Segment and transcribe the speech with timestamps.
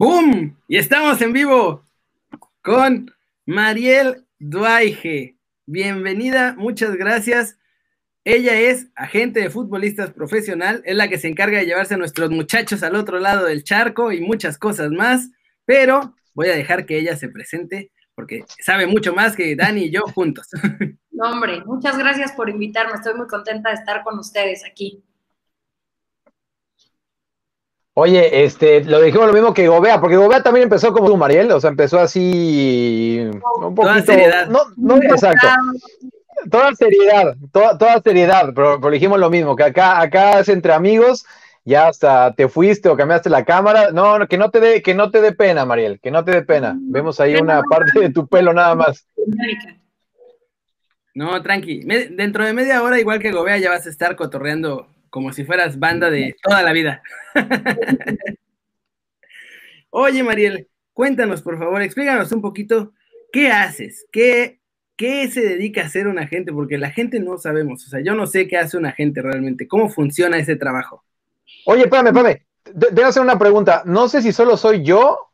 [0.00, 0.56] ¡Bum!
[0.66, 1.84] Y estamos en vivo
[2.62, 3.14] con
[3.44, 5.36] Mariel Duaige.
[5.66, 7.58] Bienvenida, muchas gracias.
[8.24, 12.30] Ella es agente de futbolistas profesional, es la que se encarga de llevarse a nuestros
[12.30, 15.28] muchachos al otro lado del charco y muchas cosas más,
[15.66, 19.90] pero voy a dejar que ella se presente porque sabe mucho más que Dani y
[19.90, 20.48] yo juntos.
[21.12, 25.04] No, hombre, muchas gracias por invitarme, estoy muy contenta de estar con ustedes aquí.
[27.94, 31.50] Oye, este, lo dijimos lo mismo que Gobea, porque Gobea también empezó como tú, Mariel,
[31.50, 33.82] o sea, empezó así un poquito.
[33.82, 34.48] Toda seriedad.
[34.48, 35.48] No, no, exacto.
[36.50, 40.72] Toda seriedad, toda, toda seriedad, pero, pero, dijimos lo mismo, que acá, acá es entre
[40.72, 41.26] amigos,
[41.64, 43.90] ya hasta te fuiste o cambiaste la cámara.
[43.90, 46.30] No, no, que no te dé, que no te dé pena, Mariel, que no te
[46.30, 46.78] dé pena.
[46.80, 49.06] Vemos ahí una parte de tu pelo nada más.
[51.14, 51.82] No, tranqui.
[51.84, 55.44] Me- dentro de media hora, igual que Gobea, ya vas a estar cotorreando como si
[55.44, 57.02] fueras banda de toda la vida.
[59.90, 62.92] Oye, Mariel, cuéntanos, por favor, explícanos un poquito
[63.32, 64.60] qué haces, qué,
[64.96, 68.14] qué se dedica a hacer un agente, porque la gente no sabemos, o sea, yo
[68.14, 71.04] no sé qué hace un agente realmente, cómo funciona ese trabajo.
[71.66, 72.46] Oye, espérame, espérame.
[72.72, 73.82] De- Debo hacer una pregunta.
[73.84, 75.30] No sé si solo soy yo,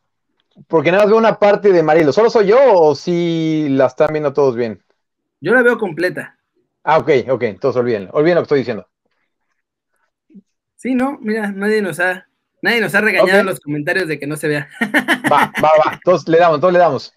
[0.67, 2.11] porque nada más veo una parte de Marielo.
[2.11, 4.81] ¿Solo soy yo o si la están viendo todos bien?
[5.39, 6.39] Yo la veo completa.
[6.83, 8.87] Ah, ok, ok, entonces olviden, olviden lo que estoy diciendo.
[10.77, 12.27] Sí, no, mira, nadie nos ha,
[12.61, 14.69] nadie nos ha regañado en los comentarios de que no se vea.
[15.31, 15.93] Va, va, va.
[15.93, 17.13] Entonces le damos, entonces le damos.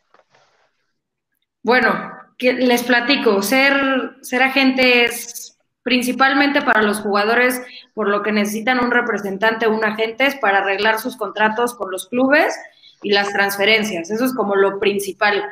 [1.63, 7.61] Bueno, que les platico, ser, ser agente es principalmente para los jugadores,
[7.95, 11.91] por lo que necesitan un representante o un agente es para arreglar sus contratos con
[11.91, 12.55] los clubes
[13.03, 14.11] y las transferencias.
[14.11, 15.45] Eso es como lo principal.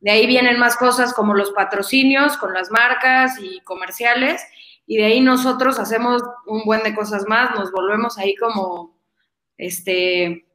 [0.00, 4.42] De ahí vienen más cosas como los patrocinios con las marcas y comerciales.
[4.86, 8.96] Y de ahí nosotros hacemos un buen de cosas más, nos volvemos ahí como,
[9.56, 10.46] este,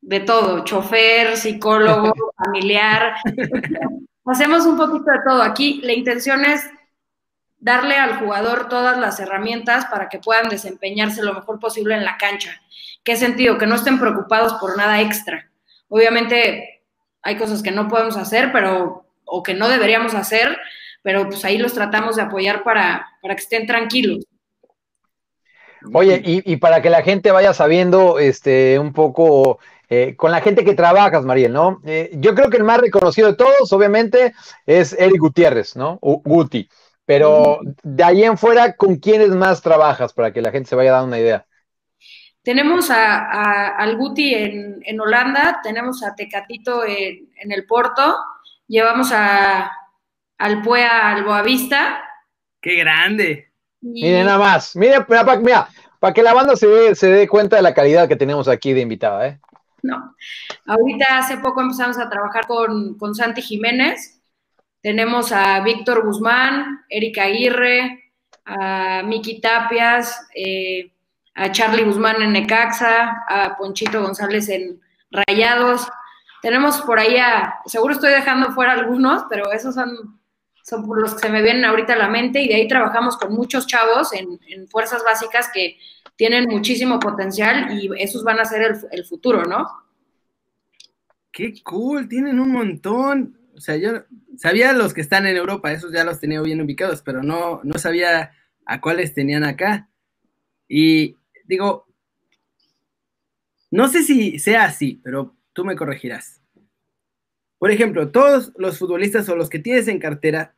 [0.00, 3.14] de todo, chofer, psicólogo, familiar.
[4.26, 5.42] Hacemos un poquito de todo.
[5.42, 6.68] Aquí la intención es
[7.58, 12.16] darle al jugador todas las herramientas para que puedan desempeñarse lo mejor posible en la
[12.16, 12.60] cancha.
[13.04, 13.58] ¿Qué sentido?
[13.58, 15.48] Que no estén preocupados por nada extra.
[15.88, 16.82] Obviamente
[17.22, 20.58] hay cosas que no podemos hacer, pero o que no deberíamos hacer,
[21.02, 24.24] pero pues ahí los tratamos de apoyar para, para que estén tranquilos.
[25.92, 29.58] Oye, y, y para que la gente vaya sabiendo este, un poco
[29.88, 31.80] eh, con la gente que trabajas, Mariel, ¿no?
[31.84, 34.32] Eh, yo creo que el más reconocido de todos, obviamente,
[34.64, 35.98] es Eric Gutiérrez, ¿no?
[36.00, 36.68] U- Guti.
[37.04, 40.12] Pero de ahí en fuera, ¿con quiénes más trabajas?
[40.12, 41.46] Para que la gente se vaya dando una idea.
[42.42, 48.16] Tenemos a, a- al Guti en, en Holanda, tenemos a Tecatito en, en el Porto,
[48.68, 49.70] llevamos a,
[50.38, 52.02] al Puea al Boavista.
[52.60, 53.52] ¡Qué grande!
[53.80, 54.76] y- Miren nada más.
[54.76, 57.74] Mira, para, para- mira, para que la banda se dé, se dé cuenta de la
[57.74, 59.40] calidad que tenemos aquí de invitada, ¿eh?
[59.82, 60.14] No.
[60.66, 64.20] Ahorita hace poco empezamos a trabajar con, con Santi Jiménez.
[64.80, 68.12] Tenemos a Víctor Guzmán, Erika Aguirre,
[68.44, 70.92] a Miki Tapias, eh,
[71.34, 75.88] a Charlie Guzmán en Necaxa, a Ponchito González en Rayados.
[76.42, 80.20] Tenemos por ahí a, seguro estoy dejando fuera algunos, pero esos son,
[80.62, 83.16] son por los que se me vienen ahorita a la mente y de ahí trabajamos
[83.16, 85.78] con muchos chavos en, fuerzas básicas que
[86.16, 89.66] tienen muchísimo potencial y esos van a ser el, el futuro, ¿no?
[91.32, 92.08] ¡Qué cool!
[92.08, 93.38] Tienen un montón.
[93.56, 94.04] O sea, yo
[94.36, 97.78] sabía los que están en Europa, esos ya los tenía bien ubicados, pero no, no
[97.78, 98.32] sabía
[98.66, 99.88] a cuáles tenían acá.
[100.68, 101.86] Y digo,
[103.70, 106.41] no sé si sea así, pero tú me corregirás.
[107.62, 110.56] Por ejemplo, todos los futbolistas o los que tienes en cartera,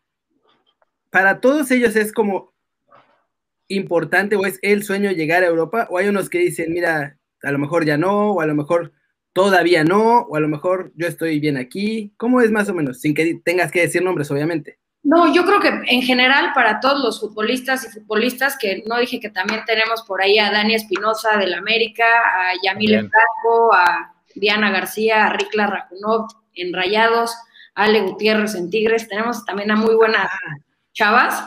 [1.11, 2.55] para todos ellos es como
[3.69, 7.53] importante o es el sueño llegar a Europa, o hay unos que dicen, mira, a
[7.53, 8.95] lo mejor ya no, o a lo mejor
[9.35, 12.15] todavía no, o a lo mejor yo estoy bien aquí.
[12.17, 13.03] ¿Cómo es más o menos?
[13.03, 14.79] Sin que tengas que decir nombres, obviamente.
[15.03, 19.21] No, yo creo que en general para todos los futbolistas y futbolistas, que no dije
[19.21, 23.11] que también tenemos por ahí a Dani Espinosa del América, a Yamil.
[23.11, 27.37] Franco, a Diana García, a Rikla Rajunov en Rayados,
[27.75, 30.29] Ale Gutiérrez en Tigres, tenemos también a muy buenas
[30.93, 31.45] chavas.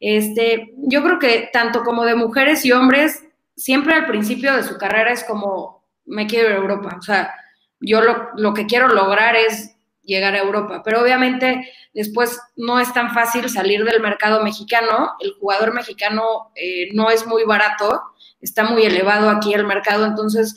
[0.00, 3.24] Este, yo creo que tanto como de mujeres y hombres,
[3.56, 7.34] siempre al principio de su carrera es como, me quiero ir a Europa, o sea,
[7.80, 12.92] yo lo, lo que quiero lograr es llegar a Europa, pero obviamente después no es
[12.94, 18.00] tan fácil salir del mercado mexicano, el jugador mexicano eh, no es muy barato,
[18.40, 20.56] está muy elevado aquí el mercado, entonces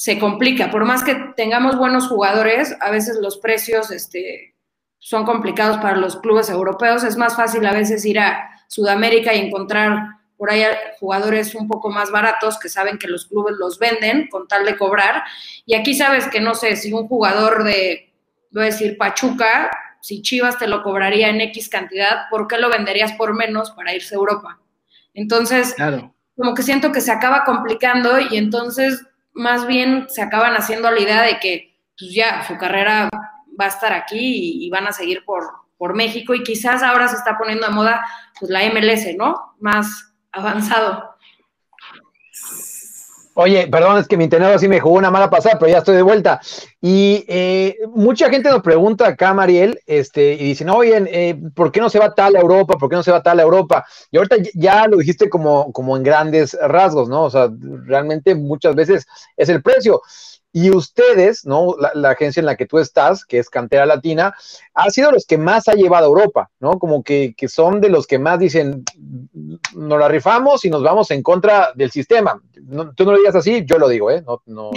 [0.00, 4.54] se complica, por más que tengamos buenos jugadores, a veces los precios este,
[4.98, 9.40] son complicados para los clubes europeos, es más fácil a veces ir a Sudamérica y
[9.40, 10.06] encontrar
[10.38, 10.64] por ahí
[10.98, 14.78] jugadores un poco más baratos que saben que los clubes los venden con tal de
[14.78, 15.22] cobrar.
[15.66, 18.10] Y aquí sabes que no sé, si un jugador de,
[18.52, 19.70] voy a decir, Pachuca,
[20.00, 23.94] si Chivas te lo cobraría en X cantidad, ¿por qué lo venderías por menos para
[23.94, 24.58] irse a Europa?
[25.12, 25.76] Entonces,
[26.34, 31.00] como que siento que se acaba complicando y entonces más bien se acaban haciendo la
[31.00, 33.08] idea de que pues ya su carrera
[33.60, 35.44] va a estar aquí y, van a seguir por,
[35.76, 38.04] por México y quizás ahora se está poniendo de moda
[38.38, 39.54] pues la MLS, ¿no?
[39.60, 41.09] Más avanzado.
[43.34, 45.94] Oye, perdón, es que mi entrenador sí me jugó una mala pasada, pero ya estoy
[45.94, 46.40] de vuelta.
[46.80, 51.80] Y eh, mucha gente nos pregunta acá, Mariel, este, y dicen, oye, eh, ¿por qué
[51.80, 52.76] no se va tal a Europa?
[52.76, 53.86] ¿Por qué no se va tal a Europa?
[54.10, 57.22] Y ahorita ya lo dijiste como, como en grandes rasgos, ¿no?
[57.24, 57.48] O sea,
[57.86, 59.06] realmente muchas veces
[59.36, 60.02] es el precio.
[60.52, 61.76] Y ustedes, ¿no?
[61.94, 64.34] La, agencia en la que tú estás, que es Cantera Latina,
[64.74, 66.72] ha sido los que más ha llevado a Europa, ¿no?
[66.72, 68.84] Como que, son de los que más dicen,
[69.74, 72.40] nos la rifamos y nos vamos en contra del sistema.
[72.96, 74.24] tú no lo digas así, yo lo digo, ¿eh?
[74.26, 74.70] No, no,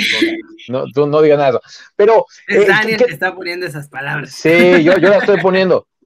[0.70, 1.68] no, tú no digas nada de eso.
[1.96, 2.26] Pero.
[2.48, 4.31] Es eh, Daniel que está poniendo esas palabras.
[4.31, 5.88] Sí, yo, yo las estoy poniendo.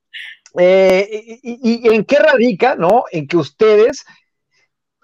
[0.60, 3.04] Eh, y, y, en qué radica, ¿no?
[3.12, 4.04] En que ustedes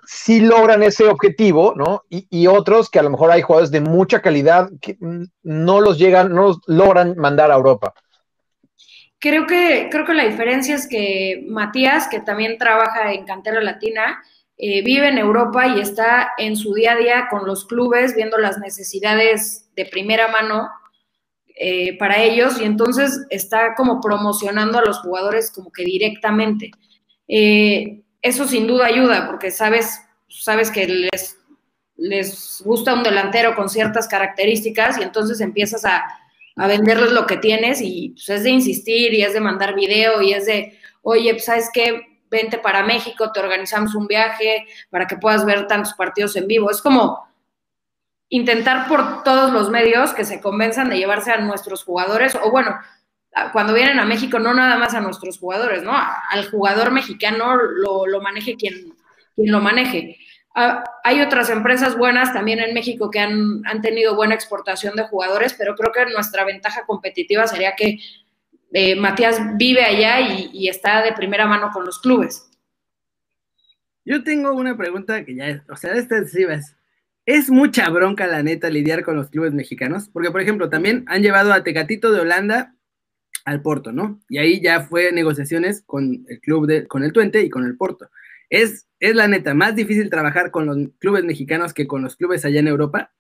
[0.06, 2.04] si logran ese objetivo, ¿no?
[2.10, 4.98] Y, otros que a lo mejor hay jugadores de mucha calidad que
[5.44, 7.94] no los llegan, no los logran mandar a Europa.
[9.20, 14.22] Creo que, creo que la diferencia es que Matías, que también trabaja en Cantera Latina,
[14.58, 18.38] eh, vive en Europa y está en su día a día con los clubes, viendo
[18.38, 20.70] las necesidades de primera mano
[21.56, 26.72] eh, para ellos y entonces está como promocionando a los jugadores como que directamente.
[27.28, 31.38] Eh, eso sin duda ayuda, porque sabes, sabes que les,
[31.98, 36.04] les gusta un delantero con ciertas características y entonces empiezas a,
[36.56, 40.34] venderles lo que tienes y pues, es de insistir y es de mandar video y
[40.34, 42.20] es de, oye, pues, ¿sabes qué?
[42.30, 46.70] Vente para México, te organizamos un viaje para que puedas ver tantos partidos en vivo.
[46.70, 47.28] Es como
[48.30, 52.78] intentar por todos los medios que se convenzan de llevarse a nuestros jugadores o bueno,
[53.52, 55.94] cuando vienen a México, no nada más a nuestros jugadores, ¿no?
[55.94, 58.94] Al jugador mexicano lo, lo maneje quien,
[59.36, 60.18] quien lo maneje.
[60.56, 65.08] Ah, hay otras empresas buenas también en México que han, han, tenido buena exportación de
[65.08, 67.98] jugadores, pero creo que nuestra ventaja competitiva sería que
[68.72, 72.52] eh, Matías vive allá y, está de primera mano con los clubes.
[74.06, 76.76] Yo tengo una pregunta que ya es, o sea, esta sí es,
[77.26, 81.24] es mucha bronca la neta lidiar con los clubes mexicanos, porque por ejemplo también han
[81.24, 82.76] llevado a Tecatito de Holanda
[83.46, 84.22] al Porto, ¿no?
[84.30, 87.76] Y ahí ya fue negociaciones con el club de, con el Tuente y con el
[87.78, 88.10] Porto.
[88.50, 92.46] Es, es la neta, más difícil trabajar con los clubes mexicanos que con los clubes
[92.46, 93.12] allá en Europa.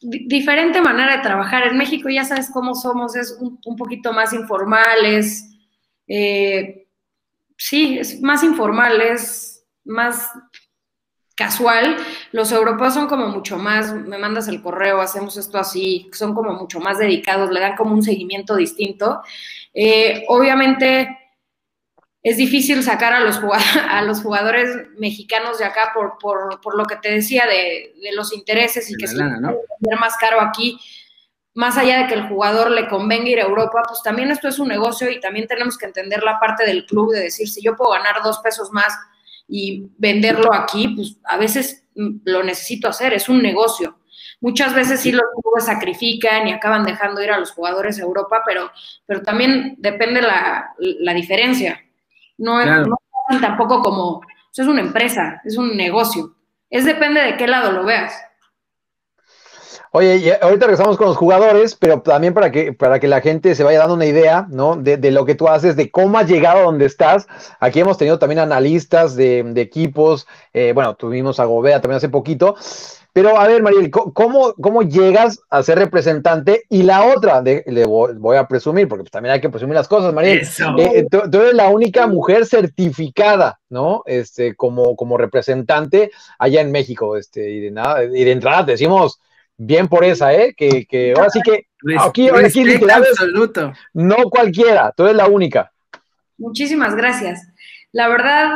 [0.00, 1.66] diferente manera de trabajar.
[1.66, 5.48] En México ya sabes cómo somos, es un, poquito más informales.
[6.06, 6.86] Eh,
[7.56, 10.30] sí, es más informal, es más
[11.34, 11.96] casual,
[12.32, 16.52] los europeos son como mucho más, me mandas el correo, hacemos esto así, son como
[16.54, 19.22] mucho más dedicados, le dan como un seguimiento distinto.
[19.74, 21.18] Eh, obviamente
[22.22, 23.38] es difícil sacar a los,
[23.90, 28.90] a los jugadores mexicanos de acá por, por, lo que te decía de, los intereses
[28.90, 29.54] y que se ¿no?
[30.00, 30.80] más caro aquí,
[31.54, 34.58] más allá de que el jugador le convenga ir a Europa, pues también esto es
[34.58, 37.76] un negocio y también tenemos que entender la parte del club de decir, si yo
[37.76, 38.96] puedo ganar dos pesos más
[39.48, 43.98] y venderlo aquí, pues a veces mm, lo necesito hacer, es un negocio.
[44.40, 48.42] Muchas veces sí los clubes sacrifican y acaban dejando ir a los jugadores a Europa,
[48.44, 48.70] pero,
[49.06, 51.80] pero también depende la, la diferencia.
[52.38, 52.88] No es,
[53.40, 54.20] tampoco como,
[54.56, 56.34] es una empresa, es un negocio.
[56.70, 58.14] Es depende de qué lado lo veas.
[59.94, 63.62] Oye, ahorita regresamos con los jugadores, pero también para que, para que la gente se
[63.62, 64.74] vaya dando una idea, ¿no?
[64.74, 67.26] De, lo que tú haces, de cómo has llegado a donde estás.
[67.60, 72.56] Aquí hemos tenido también analistas de, equipos, eh, bueno, tuvimos a Gobea también hace poquito.
[73.12, 76.64] Pero a ver, Mariel, ¿cómo, cómo llegas a ser representante?
[76.70, 80.40] Y la otra, le voy, a presumir, porque también hay que presumir las cosas, Mariel.
[80.78, 84.04] Eh, tú, eres la única mujer certificada, ¿no?
[84.06, 87.18] Este, como, como representante allá en México.
[87.18, 89.20] Este, y de nada, y de entrada te decimos,
[89.64, 90.54] bien por esa, ¿eh?
[90.56, 91.66] Que, que ahora sí que
[91.98, 93.72] aquí, aquí literal absoluto.
[93.92, 95.72] no cualquiera, tú eres la única.
[96.38, 97.48] Muchísimas gracias.
[97.92, 98.48] La verdad,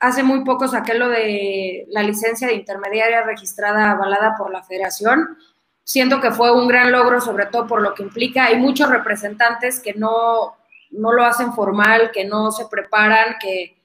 [0.00, 5.38] hace muy poco saqué lo de la licencia de intermediaria registrada avalada por la federación.
[5.82, 8.44] Siento que fue un gran logro, sobre todo por lo que implica.
[8.44, 10.56] Hay muchos representantes que no,
[10.90, 13.76] no lo hacen formal, que no se preparan, que,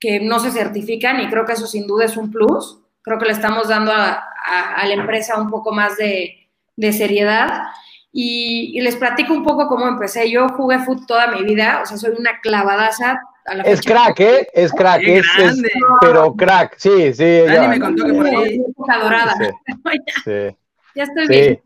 [0.00, 2.78] que no se certifican y creo que eso sin duda es un plus.
[3.02, 6.48] Creo que le estamos dando a, a, la empresa un poco más de,
[6.92, 7.64] seriedad.
[8.12, 10.30] Y, les platico un poco cómo empecé.
[10.30, 14.20] Yo jugué fútbol toda mi vida, o sea, soy una clavadaza a la Es crack,
[14.20, 14.48] ¿eh?
[14.52, 15.26] Es crack, ¡Qué es,
[16.00, 17.42] pero crack, sí, sí.
[17.46, 17.68] Ya.
[17.68, 18.60] me contó que por ahí.
[18.76, 19.34] Dorada.
[19.38, 19.46] Sí,
[20.24, 20.56] sí.
[20.94, 21.62] Ya estoy bien.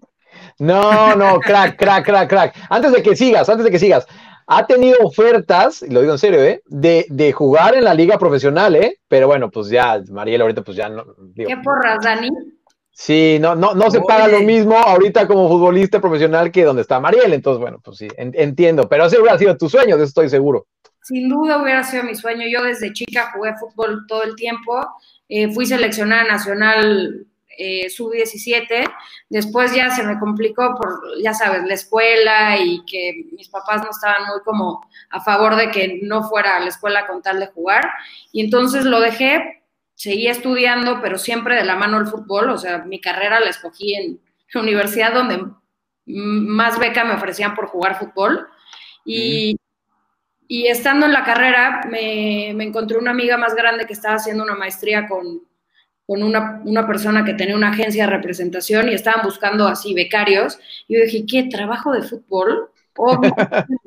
[0.58, 2.56] No, no, crack, crack, crack, crack.
[2.68, 4.06] Antes de que sigas, antes de que sigas,
[4.46, 6.60] ha tenido ofertas, y lo digo en serio, ¿eh?
[6.66, 8.98] De, de jugar en la liga profesional, ¿eh?
[9.06, 11.04] Pero bueno, pues ya, Mariel ahorita pues ya no.
[11.18, 12.28] digo, ¿Qué porras, Dani?
[13.00, 17.00] Sí, no, no, no se paga lo mismo ahorita como futbolista profesional que donde está
[17.00, 17.32] Mariel.
[17.32, 18.88] Entonces, bueno, pues sí, en- entiendo.
[18.88, 20.66] Pero ese hubiera sido tu sueño, de eso estoy seguro.
[21.02, 22.46] Sin duda hubiera sido mi sueño.
[22.46, 24.86] Yo desde chica jugué fútbol todo el tiempo.
[25.28, 27.26] Eh, fui seleccionada nacional
[27.56, 28.84] eh, sub-17.
[29.30, 33.90] Después ya se me complicó por, ya sabes, la escuela y que mis papás no
[33.90, 34.80] estaban muy como
[35.10, 37.88] a favor de que no fuera a la escuela con tal de jugar.
[38.32, 39.59] Y entonces lo dejé,
[40.00, 42.48] seguí estudiando, pero siempre de la mano el fútbol.
[42.48, 44.18] O sea, mi carrera la escogí en
[44.54, 45.44] la universidad donde
[46.06, 48.48] más beca me ofrecían por jugar fútbol.
[49.04, 49.58] Y,
[50.48, 54.42] y estando en la carrera, me, me encontré una amiga más grande que estaba haciendo
[54.42, 55.42] una maestría con,
[56.06, 60.58] con una, una persona que tenía una agencia de representación y estaban buscando así becarios.
[60.88, 61.42] Y yo dije, ¿qué?
[61.50, 62.70] ¿Trabajo de fútbol?
[62.96, 63.34] Obvio.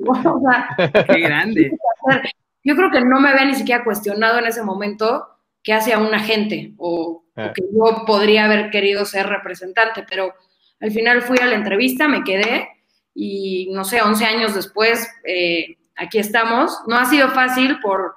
[0.06, 0.68] O sea,
[1.08, 1.76] ¡Qué grande!
[2.62, 5.33] yo creo que no me había ni siquiera cuestionado en ese momento
[5.64, 7.52] qué hacía un agente o, o Ah.
[7.52, 10.32] que yo podría haber querido ser representante, pero
[10.80, 12.68] al final fui a la entrevista, me quedé
[13.12, 16.78] y no sé, 11 años después, eh, aquí estamos.
[16.86, 18.14] No ha sido fácil por,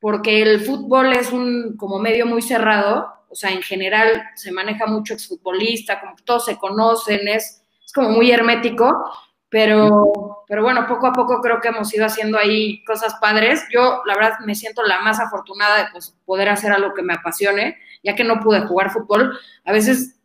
[0.00, 4.86] porque el fútbol es un como medio muy cerrado, o sea, en general se maneja
[4.86, 9.02] mucho exfutbolista, como que todos se conocen, es, es como muy hermético,
[9.52, 13.62] pero, pero bueno, poco a poco creo que hemos ido haciendo ahí cosas padres.
[13.70, 17.12] Yo, la verdad, me siento la más afortunada de pues, poder hacer algo que me
[17.12, 19.38] apasione, ya que no pude jugar fútbol.
[19.66, 20.18] A veces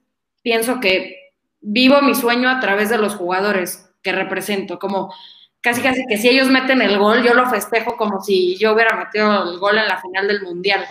[0.44, 5.14] pienso que vivo mi sueño a través de los jugadores que represento, como
[5.60, 8.96] casi casi que si ellos meten el gol, yo lo festejo como si yo hubiera
[8.96, 10.86] metido el gol en la final del mundial.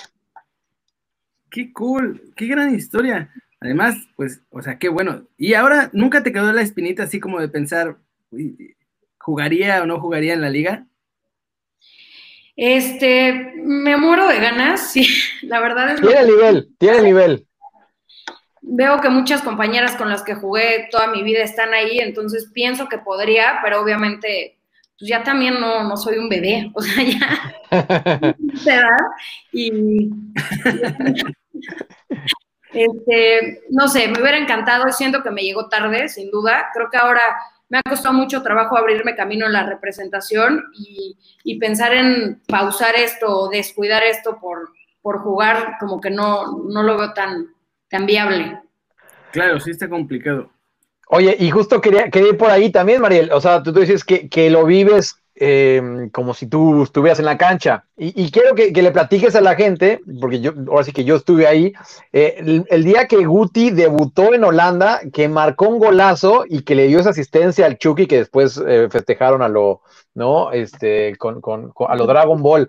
[1.51, 2.35] ¡Qué cool!
[2.37, 3.33] ¡Qué gran historia!
[3.61, 5.23] Además, pues, o sea, qué bueno.
[5.39, 7.97] Y ahora, ¿nunca te quedó la espinita así como de pensar,
[9.19, 10.87] ¿jugaría o no jugaría en la liga?
[12.57, 15.07] Este, me muero de ganas, sí,
[15.43, 17.47] la verdad es Tiene que nivel, tiene nivel.
[18.63, 22.89] veo que muchas compañeras con las que jugué toda mi vida están ahí, entonces pienso
[22.89, 24.59] que podría, pero obviamente
[24.99, 27.55] pues ya también no, no soy un bebé, o sea, ya
[28.67, 28.97] edad
[29.53, 30.11] y
[32.73, 36.97] este, no sé, me hubiera encantado, siento que me llegó tarde, sin duda, creo que
[36.97, 37.23] ahora
[37.69, 42.95] me ha costado mucho trabajo abrirme camino en la representación y, y pensar en pausar
[42.97, 44.71] esto o descuidar esto por,
[45.03, 47.49] por jugar, como que no, no lo veo tan,
[47.89, 48.61] tan viable.
[49.33, 50.51] Claro, sí está complicado.
[51.09, 53.31] Oye, y justo quería, quería ir por ahí también, Mariel.
[53.33, 57.27] O sea, tú, tú dices que, que lo vives eh, como si tú estuvieras en
[57.27, 57.85] la cancha.
[57.99, 61.47] Y, quiero que, le platiques a la gente, porque yo, ahora sí que yo estuve
[61.47, 61.75] ahí,
[62.13, 66.89] eh, el, día que Guti debutó en Holanda, que marcó un golazo y que le
[66.89, 69.83] dio esa asistencia al Chucky, que después eh, festejaron a lo,
[70.15, 70.53] ¿no?
[70.53, 72.69] Este, con, con, a lo Dragon Ball.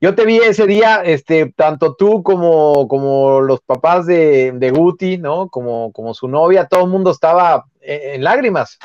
[0.00, 5.48] Yo te vi ese día, este, tanto tú como, como los papás de, Guti, ¿no?
[5.48, 8.78] Como, como su novia, todo el mundo estaba en, en lágrimas.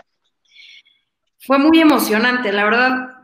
[1.40, 3.18] Fue muy emocionante, la verdad,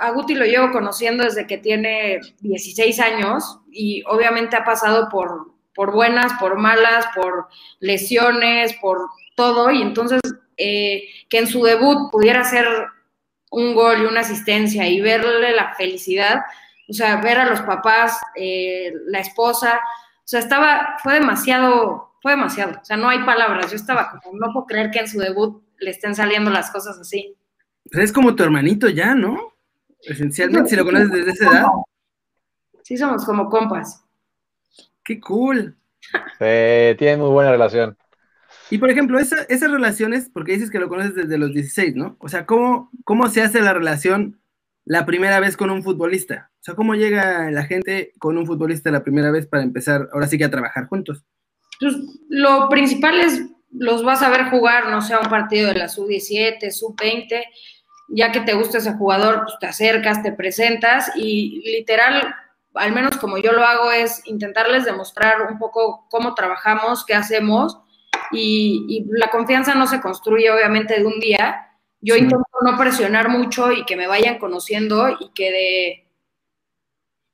[0.00, 5.52] a Guti lo llevo conociendo desde que tiene 16 años y obviamente ha pasado por,
[5.74, 7.48] por buenas, por malas, por
[7.78, 10.20] lesiones, por todo, y entonces
[10.56, 12.66] eh, que en su debut pudiera hacer
[13.50, 16.42] un gol y una asistencia y verle la felicidad,
[16.88, 19.80] o sea, ver a los papás, eh, la esposa,
[20.18, 24.38] o sea, estaba, fue demasiado, fue demasiado, o sea, no hay palabras, yo estaba como,
[24.38, 27.36] no puedo creer que en su debut le estén saliendo las cosas así.
[27.92, 29.54] Pues es como tu hermanito ya, ¿no?
[30.02, 31.64] Esencialmente, si lo conoces desde esa edad.
[32.82, 34.02] Sí, somos como compas.
[35.04, 35.76] ¡Qué cool!
[36.40, 37.96] Eh, tienen muy buena relación.
[38.70, 42.16] Y por ejemplo, esa- esas relaciones, porque dices que lo conoces desde los 16, ¿no?
[42.20, 44.40] O sea, ¿cómo, ¿cómo se hace la relación
[44.84, 46.50] la primera vez con un futbolista?
[46.60, 50.26] O sea, ¿cómo llega la gente con un futbolista la primera vez para empezar ahora
[50.26, 51.24] sí que a trabajar juntos?
[51.80, 51.94] Pues,
[52.28, 53.42] lo principal es,
[53.72, 57.42] los vas a ver jugar, no sé, a un partido de la sub-17, sub-20,
[58.10, 62.34] ya que te gusta ese jugador, pues te acercas, te presentas y literal,
[62.74, 67.78] al menos como yo lo hago, es intentarles demostrar un poco cómo trabajamos, qué hacemos
[68.32, 71.68] y, y la confianza no se construye obviamente de un día.
[72.00, 72.22] Yo Sí.
[72.22, 76.10] intento no presionar mucho y que me vayan conociendo y que de,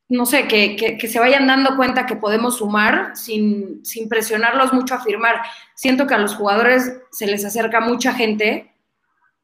[0.09, 4.73] no sé, que, que, que, se vayan dando cuenta que podemos sumar sin, sin, presionarlos
[4.73, 5.43] mucho a firmar.
[5.75, 8.76] Siento que a los jugadores se les acerca mucha gente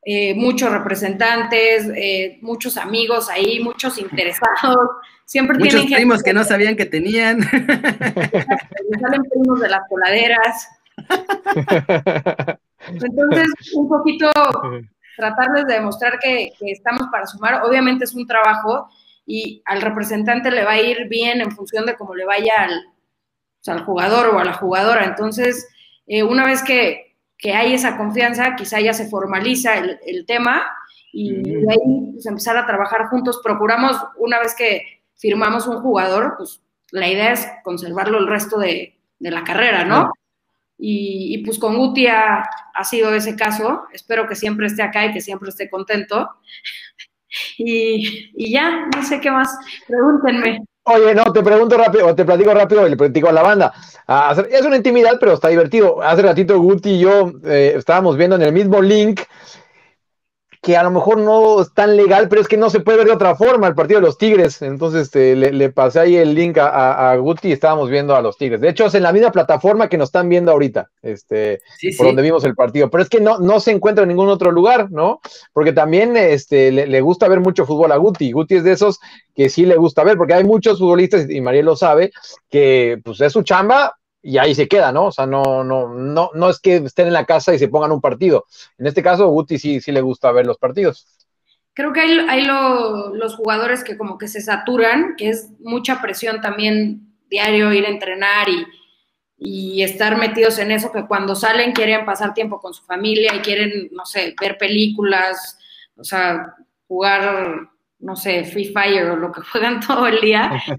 [0.04, 4.88] eh, muchos representantes, eh, muchos amigos ahí, muchos interesados.
[5.24, 7.40] Siempre muchos tienen primos que no sabían que tenían.
[9.00, 10.68] salen primos de las coladeras.
[12.88, 14.30] Entonces, un poquito
[15.16, 17.62] tratarles de demostrar que, estamos para sumar.
[17.64, 18.88] Obviamente es un trabajo
[19.24, 22.72] y al representante le va a ir bien en función de cómo le vaya al,
[23.66, 25.04] al jugador o a la jugadora.
[25.04, 25.68] Entonces,
[26.06, 27.11] eh, una vez que,
[27.50, 30.62] hay esa confianza, quizá ya se formaliza el, tema
[31.12, 33.40] y de ahí pues, empezar a trabajar juntos.
[33.42, 38.96] Procuramos, una vez que firmamos un jugador, pues la idea es conservarlo el resto de,
[39.18, 40.12] la carrera, ¿no?
[40.78, 42.44] Y, pues con Guti ha,
[42.84, 43.84] sido ese caso.
[43.92, 46.30] Espero que siempre esté acá y que siempre esté contento.
[47.56, 49.56] Y, y ya, no sé qué más.
[49.88, 50.66] Pregúntenme.
[50.84, 53.72] Oye, no, te pregunto rápido, o te platico rápido y le platico a la banda.
[54.08, 56.02] Ah, es una intimidad, pero está divertido.
[56.02, 59.20] Hace ratito Guti y yo eh, estábamos viendo en el mismo link
[60.62, 63.08] que a lo mejor no es tan legal, pero es que no se puede ver
[63.08, 64.62] de otra forma el partido de los Tigres.
[64.62, 68.60] Entonces este, le, pasé ahí el link a, Guti y estábamos viendo a los Tigres.
[68.60, 71.60] De hecho, es en la misma plataforma que nos están viendo ahorita, este,
[71.98, 72.88] por donde vimos el partido.
[72.90, 75.20] Pero es que no, no se encuentra en ningún otro lugar, ¿no?
[75.52, 78.30] Porque también este, le, gusta ver mucho fútbol a Guti.
[78.30, 79.00] Guti es de esos
[79.34, 82.12] que sí le gusta ver, porque hay muchos futbolistas, y Mariel lo sabe,
[82.48, 85.06] que pues es su chamba, y ahí se queda, ¿no?
[85.06, 87.92] O sea, no, no, no, no es que estén en la casa y se pongan
[87.92, 88.46] un partido.
[88.78, 91.06] En este caso, Guti sí, sí le gusta ver los partidos.
[91.74, 97.14] Creo que hay, los jugadores que como que se saturan, que es mucha presión también
[97.28, 98.66] diario ir a entrenar y,
[99.38, 103.40] y estar metidos en eso, que cuando salen quieren pasar tiempo con su familia y
[103.40, 105.58] quieren, no sé, ver películas,
[105.96, 106.54] o sea,
[106.86, 107.71] jugar
[108.02, 110.60] no sé, Free Fire o lo que juegan todo el día.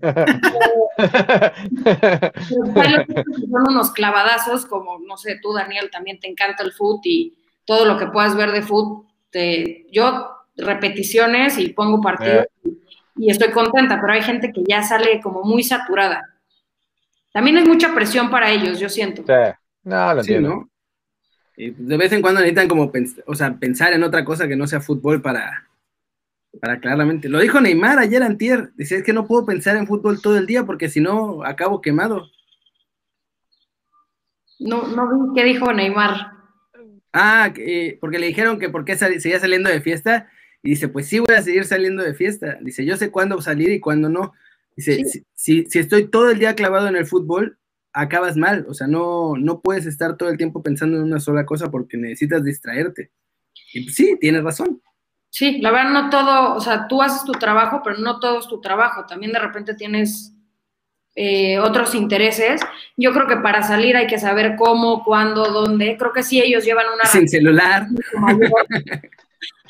[3.50, 7.34] son unos clavadazos, como, no sé, tú, Daniel, también te encanta el foot y
[7.66, 9.06] todo lo que puedas ver de foot.
[9.92, 12.46] yo, repeticiones y pongo partidos
[13.16, 16.30] y, estoy contenta, pero hay gente que ya sale como muy saturada.
[17.32, 19.24] También es mucha presión para ellos, yo siento.
[19.26, 19.34] Sí.
[19.84, 20.70] No, lo entiendo.
[21.56, 22.92] de vez en cuando necesitan como
[23.26, 25.68] o sea, pensar en otra cosa que no sea fútbol para,
[26.62, 27.30] para claramente.
[27.30, 28.72] Lo dijo Neymar ayer antier.
[28.76, 31.82] Decía, es que no puedo pensar en fútbol todo el día porque si no, acabo
[31.82, 32.30] quemado.
[34.60, 36.32] No, no vi qué dijo Neymar.
[37.12, 37.54] Ah,
[38.00, 40.30] porque le dijeron que por qué seguía saliendo de fiesta.
[40.62, 42.58] Y dice, pues sí voy a seguir saliendo de fiesta.
[42.62, 44.34] Dice, yo sé cuándo salir y cuándo no.
[44.76, 45.04] Dice,
[45.36, 47.58] si, si, estoy todo el día clavado en el fútbol,
[47.92, 48.66] acabas mal.
[48.70, 51.98] O sea, no, no puedes estar todo el tiempo pensando en una sola cosa porque
[51.98, 53.12] necesitas distraerte.
[53.74, 54.82] Y pues sí, tienes razón.
[55.34, 58.48] Sí, la verdad no todo, o sea, tú haces tu trabajo, pero no todo es
[58.48, 59.08] tu trabajo.
[59.08, 60.32] También de repente tienes
[61.16, 62.62] eh, otros intereses.
[62.98, 65.98] Yo creo que para salir hay que saber cómo, cuándo, dónde.
[65.98, 67.06] Creo que sí ellos llevan una...
[67.06, 67.88] Sin celular.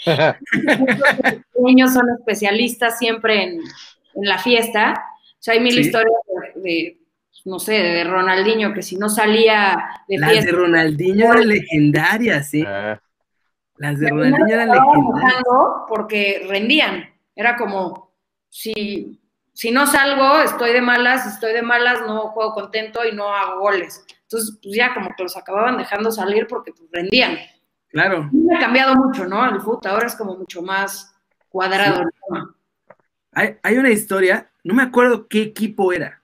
[1.65, 3.61] Ellos son especialistas siempre en,
[4.15, 5.01] la fiesta.
[5.15, 6.13] O sea, hay mil historias
[6.55, 6.99] de,
[7.45, 9.77] no sé, de Ronaldinho, que si no salía
[10.09, 12.65] de Las de Ronaldinho eran legendarias, sí.
[12.67, 12.99] Ah.
[13.77, 15.43] Las de Ronaldinho eran legendarias.
[15.87, 17.09] Porque rendían.
[17.35, 18.11] Era como,
[18.49, 19.19] si,
[19.53, 23.59] si no salgo, estoy de malas, estoy de malas, no juego contento y no hago
[23.61, 24.05] goles.
[24.23, 27.37] Entonces, pues ya como que los acababan dejando salir porque pues, rendían.
[27.89, 28.29] Claro.
[28.55, 29.47] ha cambiado mucho, ¿no?
[29.47, 31.15] El fútbol ahora es como mucho más
[31.49, 32.03] cuadrado.
[33.31, 36.22] Hay, hay una historia, no me acuerdo qué equipo era,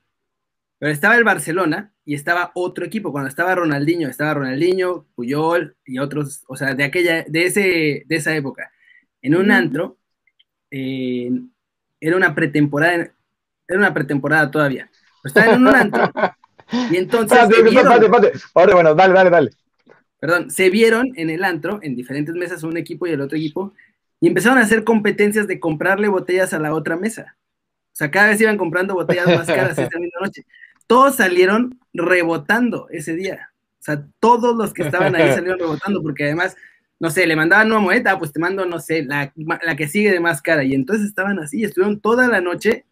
[0.79, 3.11] pero estaba el Barcelona y estaba otro equipo.
[3.11, 8.15] Cuando estaba Ronaldinho, estaba Ronaldinho, Puyol y otros, o sea, de aquella, de ese, de
[8.15, 8.71] esa época.
[9.21, 9.97] En un antro,
[10.71, 13.11] era una pretemporada,
[13.67, 14.89] era una pretemporada todavía.
[15.23, 16.11] Estaba en un antro
[16.89, 17.37] y entonces.
[18.53, 19.51] Ahora, bueno, dale, dale, dale.
[20.21, 23.73] Perdón, se vieron en el antro, en diferentes mesas, un equipo y el otro equipo,
[24.21, 27.37] y empezaron a hacer competencias de comprarle botellas a la otra mesa.
[27.91, 30.45] O sea, cada vez iban comprando botellas más caras esta misma noche
[30.89, 33.51] todos salieron rebotando ese día.
[33.79, 36.57] O sea, todos los que estaban ahí salieron rebotando, porque además,
[36.99, 39.31] no sé, le mandaban una moneda, pues te mando, no sé, la,
[39.77, 40.63] que sigue de más cara.
[40.63, 42.87] Y entonces estaban así, estuvieron toda la noche,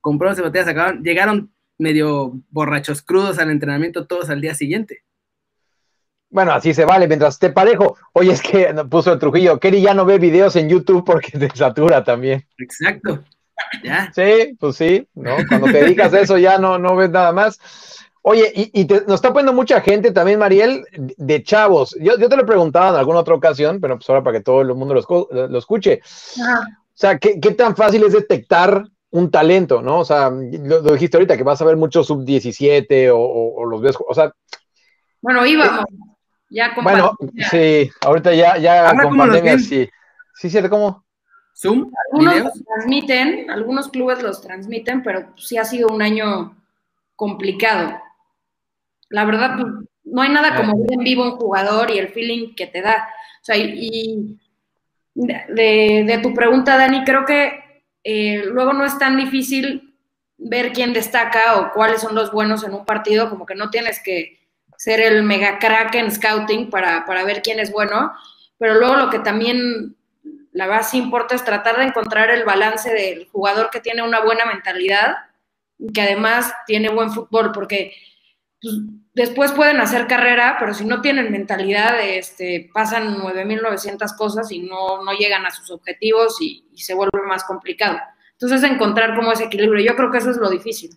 [0.00, 5.04] compraron botellas, sacaron, llegaron medio borrachos crudos al entrenamiento todos al día siguiente.
[6.28, 7.96] Bueno, así se vale, mientras esté parejo.
[8.14, 11.48] Oye, es que puso el Trujillo, Kerry ya no ve videos en YouTube porque te
[11.56, 12.44] satura también.
[12.58, 13.22] Exacto.
[14.14, 15.36] Sí, pues sí, ¿no?
[15.48, 17.58] Cuando te dedicas a eso ya no, no ves nada más.
[18.28, 21.96] Oye, y, nos está poniendo mucha gente también, Mariel, de chavos.
[22.00, 24.62] Yo, te lo he preguntado en alguna otra ocasión, pero pues ahora para que todo
[24.62, 26.00] el mundo lo, escuche.
[26.02, 30.00] O sea, ¿qué, tan fácil es detectar un talento, ¿no?
[30.00, 34.12] O sea, lo, dijiste ahorita, que vas a ver muchos sub-17 o, los ves, o
[34.12, 34.32] sea...
[35.22, 35.84] Bueno, íbamos.
[36.50, 37.48] Ya con Bueno, pandemia.
[37.48, 39.88] sí, ahorita ya, ya Ahora, con ¿cómo los pandemia, sí.
[40.34, 41.05] Sí, cierto, ¿cómo?
[41.56, 42.54] Zoom, Algunos videos.
[42.54, 46.56] los transmiten, algunos clubes los transmiten, pero sí ha sido un año
[47.14, 47.98] complicado.
[49.08, 49.72] La verdad, pues,
[50.04, 53.08] no hay nada como ver en vivo un jugador y el feeling que te da.
[53.40, 54.38] O sea, y,
[55.14, 59.94] y de, de tu pregunta, Dani, creo que eh, luego no es tan difícil
[60.38, 64.00] ver quién destaca o cuáles son los buenos en un partido, como que no tienes
[64.02, 64.38] que
[64.76, 68.12] ser el mega crack en scouting para, para ver quién es bueno,
[68.58, 69.96] pero luego lo que también
[70.56, 74.24] la verdad sí importa es tratar de encontrar el balance del jugador que tiene una
[74.24, 75.16] buena mentalidad
[75.78, 77.92] y que además tiene buen fútbol, porque
[78.62, 78.74] pues,
[79.12, 85.04] después pueden hacer carrera, pero si no tienen mentalidad, este, pasan 9.900 cosas y no,
[85.04, 87.98] no llegan a sus objetivos y, y se vuelve más complicado.
[88.32, 90.96] Entonces, encontrar como ese equilibrio, yo creo que eso es lo difícil.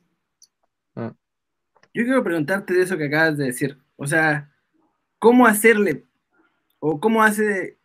[0.96, 3.78] Yo quiero preguntarte de eso que acabas de decir.
[3.98, 4.54] O sea,
[5.18, 6.06] ¿cómo hacerle?
[6.80, 7.79] O cómo hace,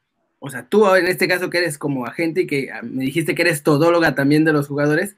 [0.45, 3.35] o sea, tú en este caso que eres como agente y que ah, me dijiste
[3.35, 5.17] que eres todóloga también de los jugadores,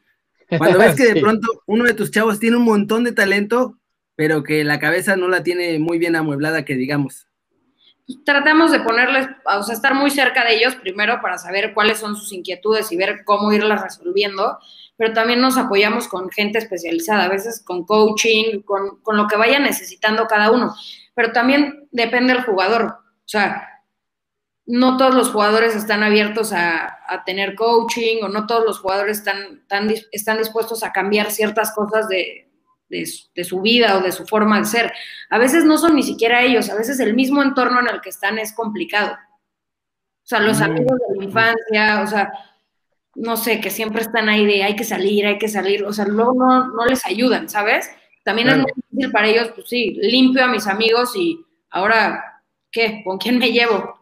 [0.59, 1.21] cuando ves que de Sí.
[1.21, 3.79] pronto uno de tus chavos tiene un montón de talento,
[4.17, 7.27] pero que la cabeza no la tiene muy bien amueblada, que digamos.
[8.25, 12.17] tratamos de ponerles, o sea, estar muy cerca de ellos primero para saber cuáles son
[12.17, 14.59] sus inquietudes y ver cómo irlas resolviendo,
[14.97, 19.37] pero también nos apoyamos con gente especializada, a veces con coaching, con, con lo que
[19.37, 20.75] vaya necesitando cada uno,
[21.15, 23.76] pero también depende del jugador, o sea,
[24.67, 29.19] no todos los jugadores están abiertos a, a tener coaching o no todos los jugadores
[29.19, 32.51] están, están, están dispuestos a cambiar ciertas cosas de,
[32.89, 34.93] de, de, su vida o de su forma de ser.
[35.31, 38.09] A veces no son ni siquiera ellos, a veces el mismo entorno en el que
[38.11, 39.13] están es complicado.
[39.13, 40.63] O sea, los Mm.
[40.65, 42.33] amigos de la infancia, o sea,
[43.15, 46.05] no sé, que siempre están ahí de hay que salir, hay que salir, o sea,
[46.07, 47.89] luego no, no les ayudan, ¿sabes?
[48.25, 48.63] También Claro.
[48.63, 53.03] es muy difícil para ellos, pues sí, limpio a mis amigos y ahora, ¿qué?
[53.05, 53.96] ¿Con quién me llevo?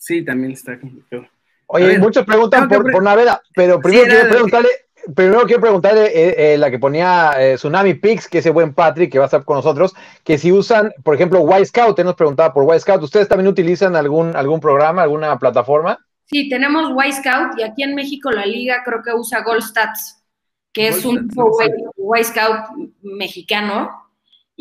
[0.00, 1.26] Sí, también está complicado.
[1.66, 4.32] Oye, ver, muchos preguntan tengo que por, pre- por Naveda, pero primero quiero lo que-
[4.34, 4.68] preguntarle,
[5.14, 9.12] primero quiero preguntarle eh, eh, la que ponía eh, Tsunami Pix, que ese buen Patrick
[9.12, 12.14] que va a estar con nosotros, que si usan, por ejemplo, Y Scout, él nos
[12.14, 15.98] preguntaba por Y Scout, ¿ustedes también utilizan algún, algún programa, alguna plataforma?
[16.24, 20.24] Sí, tenemos Y Scout y aquí en México la liga creo que usa Gold Stats,
[20.72, 22.56] que es un Gold tipo Y Scout
[23.02, 23.90] mexicano.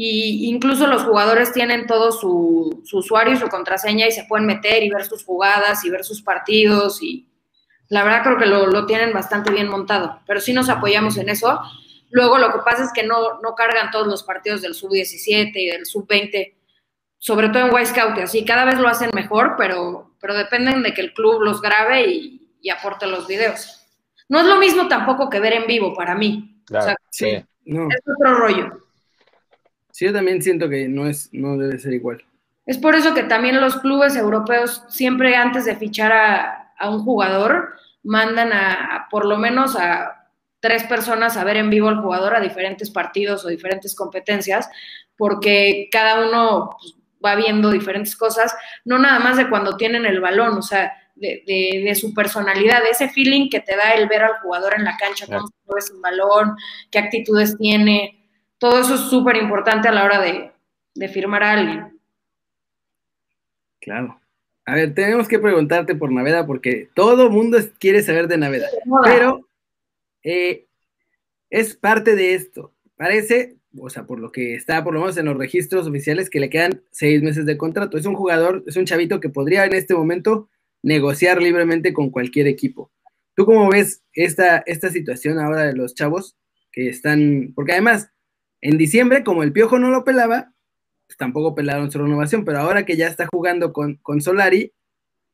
[0.01, 4.47] Y incluso los jugadores tienen todo su, su, usuario y su contraseña y se pueden
[4.47, 7.03] meter y ver sus jugadas y ver sus partidos.
[7.03, 7.27] Y
[7.89, 11.27] la verdad creo que lo, lo tienen bastante bien montado, pero sí nos apoyamos en
[11.27, 11.59] eso.
[12.12, 15.65] Luego lo que pasa es que no, no cargan todos los partidos del sub-17 y
[15.65, 16.53] del sub-20,
[17.17, 21.01] sobre todo en y así cada vez lo hacen mejor, pero, pero dependen de que
[21.01, 23.85] el club los grabe y, y, aporte los videos.
[24.29, 26.63] No es lo mismo tampoco que ver en vivo para mí.
[26.65, 27.89] Claro, o sea, sí, no.
[27.89, 28.88] es otro rollo.
[29.99, 32.23] Sí, yo también siento que no es, no debe ser igual.
[32.65, 37.03] Es por eso que también los clubes europeos siempre antes de fichar a, a un
[37.03, 40.29] jugador mandan a, a, por lo menos a
[40.62, 44.69] tres personas a ver en vivo al jugador a diferentes partidos o diferentes competencias,
[45.17, 50.21] porque cada uno pues, va viendo diferentes cosas, no nada más de cuando tienen el
[50.21, 54.07] balón, o sea, de, de, de, su personalidad, de ese feeling que te da el
[54.07, 56.55] ver al jugador en la cancha, cómo se mueve sin balón,
[56.89, 58.18] qué actitudes tiene,
[58.60, 60.52] todo eso es súper importante a la hora de,
[60.93, 62.00] de, firmar a alguien.
[63.82, 64.19] Claro.
[64.65, 68.67] A ver, tenemos que preguntarte por Naveda porque todo mundo quiere saber de Naveda,
[69.04, 69.48] pero
[70.24, 70.67] eh,
[71.50, 72.74] es parte de esto.
[72.95, 76.39] Parece, o sea, por lo que está por lo menos en los registros oficiales, que
[76.39, 77.98] le quedan seis meses de contrato.
[77.98, 80.50] Es un jugador, es un chavito que podría en este momento
[80.84, 82.91] negociar libremente con cualquier equipo.
[83.36, 86.36] ¿Tú cómo ves esta, esta situación ahora de los chavos
[86.72, 88.12] que están, porque además,
[88.62, 90.54] en diciembre, como el Piojo no lo pelaba,
[91.08, 94.74] pues tampoco pelaron su renovación, pero ahora que ya está jugando con, con Solari,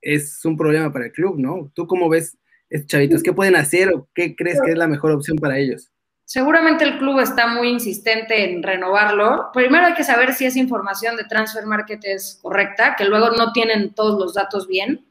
[0.01, 1.71] es un problema para el club, ¿no?
[1.73, 2.37] ¿Tú cómo ves
[2.69, 3.23] estos chavitos?
[3.23, 5.91] ¿Qué pueden hacer o qué crees que es la mejor opción para ellos?
[6.25, 9.49] Seguramente el club está muy insistente en renovarlo.
[9.53, 13.51] Primero hay que saber si esa información de Transfer Market es correcta, que luego no
[13.51, 15.05] tienen todos los datos bien.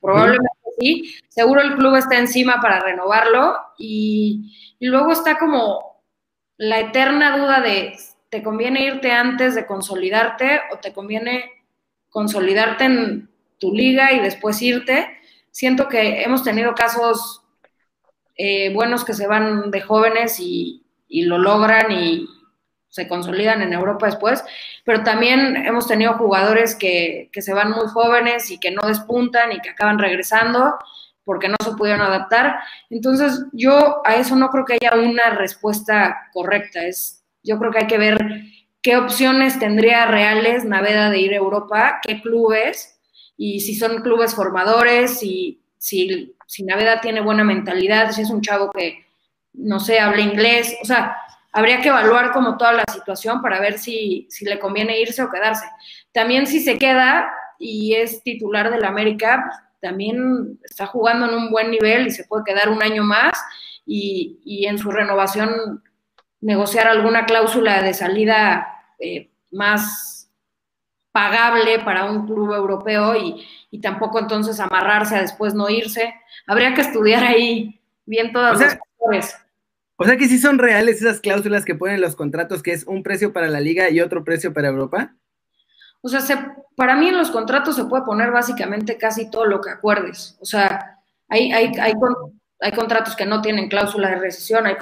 [0.00, 1.14] Probablemente sí.
[1.28, 5.87] Seguro el club está encima para renovarlo y luego está como
[6.58, 7.96] la eterna duda de
[8.30, 11.64] ¿te conviene irte antes de consolidarte o te conviene
[12.10, 15.18] consolidarte en tu liga y después irte?
[15.50, 17.42] Siento que hemos tenido casos
[18.36, 22.28] eh, buenos que se van de jóvenes y, y, lo logran y
[22.88, 24.44] se consolidan en Europa después,
[24.84, 29.52] pero también hemos tenido jugadores que, que se van muy jóvenes y que no despuntan
[29.52, 30.76] y que acaban regresando
[31.28, 32.56] porque no se pudieron adaptar.
[32.88, 36.86] Entonces, yo a eso no creo que haya una respuesta correcta.
[36.86, 38.18] Es, yo creo que hay que ver
[38.80, 42.98] qué opciones tendría reales Naveda de ir a Europa, qué clubes,
[43.36, 48.40] y si son clubes formadores, y si, si Naveda tiene buena mentalidad, si es un
[48.40, 49.04] chavo que,
[49.52, 51.14] no sé, habla inglés, o sea,
[51.52, 55.30] habría que evaluar como toda la situación para ver si, si le conviene irse o
[55.30, 55.66] quedarse.
[56.10, 61.70] También si se queda y es titular del América, también está jugando en un buen
[61.70, 63.38] nivel y se puede quedar un año más
[63.86, 65.82] y, y en su renovación
[66.40, 68.66] negociar alguna cláusula de salida
[68.98, 70.30] eh, más
[71.12, 76.14] pagable para un club europeo y, y, tampoco entonces amarrarse a después no irse.
[76.46, 79.44] Habría que estudiar ahí bien todas las cosas.
[79.96, 83.02] O sea que sí son reales esas cláusulas que ponen los contratos, que es un
[83.02, 85.16] precio para la liga y otro precio para Europa.
[86.00, 86.36] O sea, se,
[86.76, 90.36] para mí en los contratos se puede poner básicamente casi todo lo que acuerdes.
[90.40, 91.92] O sea, hay, hay, hay,
[92.60, 94.76] hay contratos que no tienen cláusula de rescisión, hay,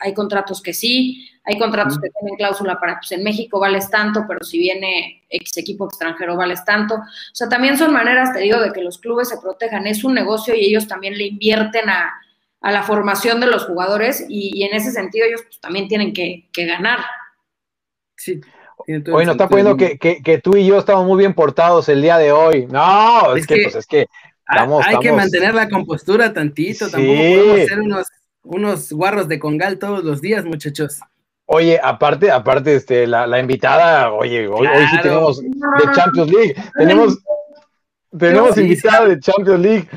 [0.00, 4.24] hay contratos que sí, hay contratos que tienen cláusula para, pues en México vales tanto,
[4.26, 6.96] pero si viene X equipo extranjero vales tanto.
[6.96, 9.86] O sea, también son maneras, te digo, de que los clubes se protejan.
[9.86, 12.12] Es un negocio y ellos también le invierten a,
[12.60, 16.48] a la formación de los jugadores y, en ese sentido ellos pues, también tienen que,
[16.52, 17.00] que ganar.
[18.16, 18.40] Sí,
[18.86, 22.18] Hoy nos está poniendo que, que, tú y yo estamos muy bien portados el día
[22.18, 22.66] de hoy.
[22.66, 24.06] No, es, que, pues es que
[24.46, 28.06] hay que mantener la compostura tantito, tampoco podemos ser unos,
[28.42, 31.00] unos guarros de congal todos los días, muchachos.
[31.46, 36.54] Oye, aparte, aparte, este, la, la invitada, oye, hoy, hoy, sí tenemos de Champions League,
[36.76, 37.18] tenemos,
[38.16, 39.88] tenemos invitada de Champions League.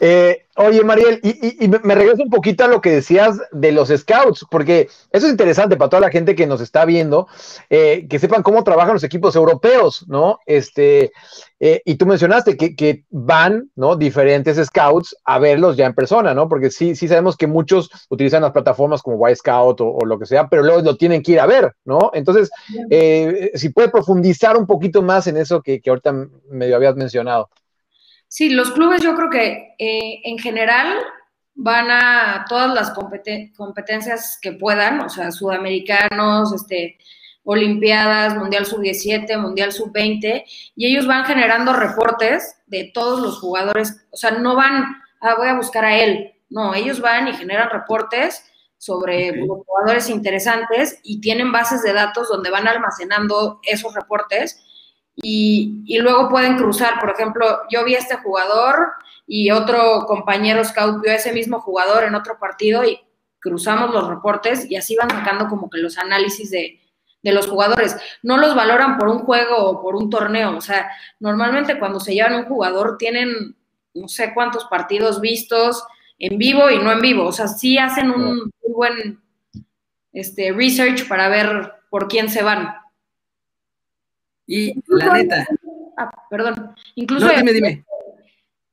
[0.00, 4.44] Eh, oye, Mariel, y, me regreso un poquito a lo que decías de los scouts,
[4.50, 7.28] porque eso es interesante para toda la gente que nos está viendo,
[7.70, 10.40] eh, que sepan cómo trabajan los equipos europeos, ¿no?
[10.46, 11.12] Este,
[11.60, 13.96] eh, y tú mencionaste que, van, ¿no?
[13.96, 16.48] Diferentes scouts a verlos ya en persona, ¿no?
[16.48, 20.26] Porque sí, sí sabemos que muchos utilizan las plataformas como Y Scout o, lo que
[20.26, 22.10] sea, pero luego lo tienen que ir a ver, ¿no?
[22.14, 22.50] Entonces,
[23.54, 26.12] si puede profundizar un poquito más en eso que, que ahorita
[26.50, 27.48] medio habías mencionado.
[28.28, 30.98] Sí, los clubes yo creo que eh, en general
[31.54, 36.98] van a todas las competencias que puedan, o sea, sudamericanos, este,
[37.42, 40.44] Olimpiadas, Mundial Sub-17, Mundial Sub-20,
[40.76, 44.84] y ellos van generando reportes de todos los jugadores, o sea, no van,
[45.22, 48.44] ah, voy a buscar a él, no, ellos van y generan reportes
[48.76, 54.64] sobre los jugadores interesantes y tienen bases de datos donde van almacenando esos reportes
[55.22, 57.00] y, luego pueden cruzar.
[57.00, 58.92] Por ejemplo, yo vi a este jugador
[59.26, 63.00] y otro compañero scout vio a ese mismo jugador en otro partido y
[63.40, 66.80] cruzamos los reportes y así van sacando como que los análisis de,
[67.22, 67.96] de los jugadores.
[68.22, 70.56] No los valoran por un juego o por un torneo.
[70.56, 73.56] O sea, normalmente cuando se llevan un jugador tienen
[73.94, 75.84] no sé cuántos partidos vistos
[76.18, 77.26] en vivo y no en vivo.
[77.26, 79.20] O sea, sí hacen un muy buen
[80.12, 82.74] este, research para ver por quién se van.
[84.48, 85.46] Y la neta.
[85.96, 86.74] Ah, perdón.
[86.94, 87.28] Incluso.
[87.28, 87.84] dime, dime.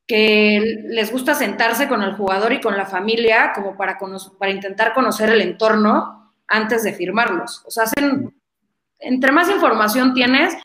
[0.08, 4.00] Que les gusta sentarse con el jugador y con la familia como para,
[4.40, 7.64] para intentar conocer el entorno antes de firmarlos.
[7.66, 8.34] O sea, hacen.
[8.98, 10.56] Entre más información tienes,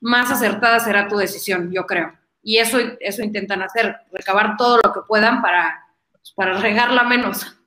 [0.00, 2.14] más acertada será tu decisión, yo creo.
[2.42, 7.59] Y eso, eso intentan hacer, recabar todo lo que puedan para, pues, para regarla menos.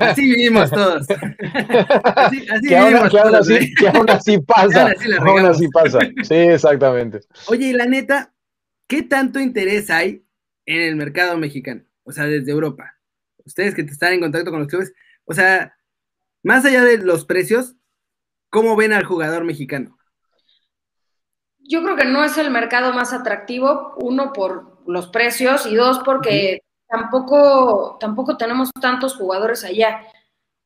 [0.00, 1.06] Así vivimos todos.
[2.16, 4.94] Así, así que, vivimos aún, todos, así, que aún así pasa.
[5.20, 5.98] aún así, pasa.
[6.24, 7.20] Sí, exactamente.
[7.46, 8.34] Oye, y la neta,
[8.86, 10.24] ¿qué tanto interés hay
[10.66, 11.84] en el mercado mexicano?
[12.04, 12.96] O sea, desde Europa.
[13.44, 14.92] Ustedes que te están en contacto con los clubes,
[15.24, 15.74] o sea,
[16.42, 17.76] más allá de los precios,
[18.50, 19.96] ¿cómo ven al jugador mexicano?
[21.60, 26.00] Yo creo que no es el mercado más atractivo, uno por los precios y dos
[26.04, 30.02] porque tampoco, tampoco tenemos tantos jugadores allá.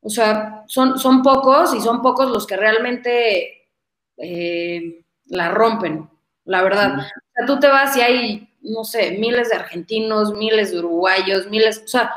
[0.00, 3.68] O sea, son, son pocos y son pocos los que realmente
[4.16, 6.08] eh, la rompen,
[6.44, 6.98] la verdad.
[6.98, 11.48] O sea, tú te vas y hay, no sé, miles de argentinos, miles de uruguayos,
[11.48, 12.12] miles, o sea,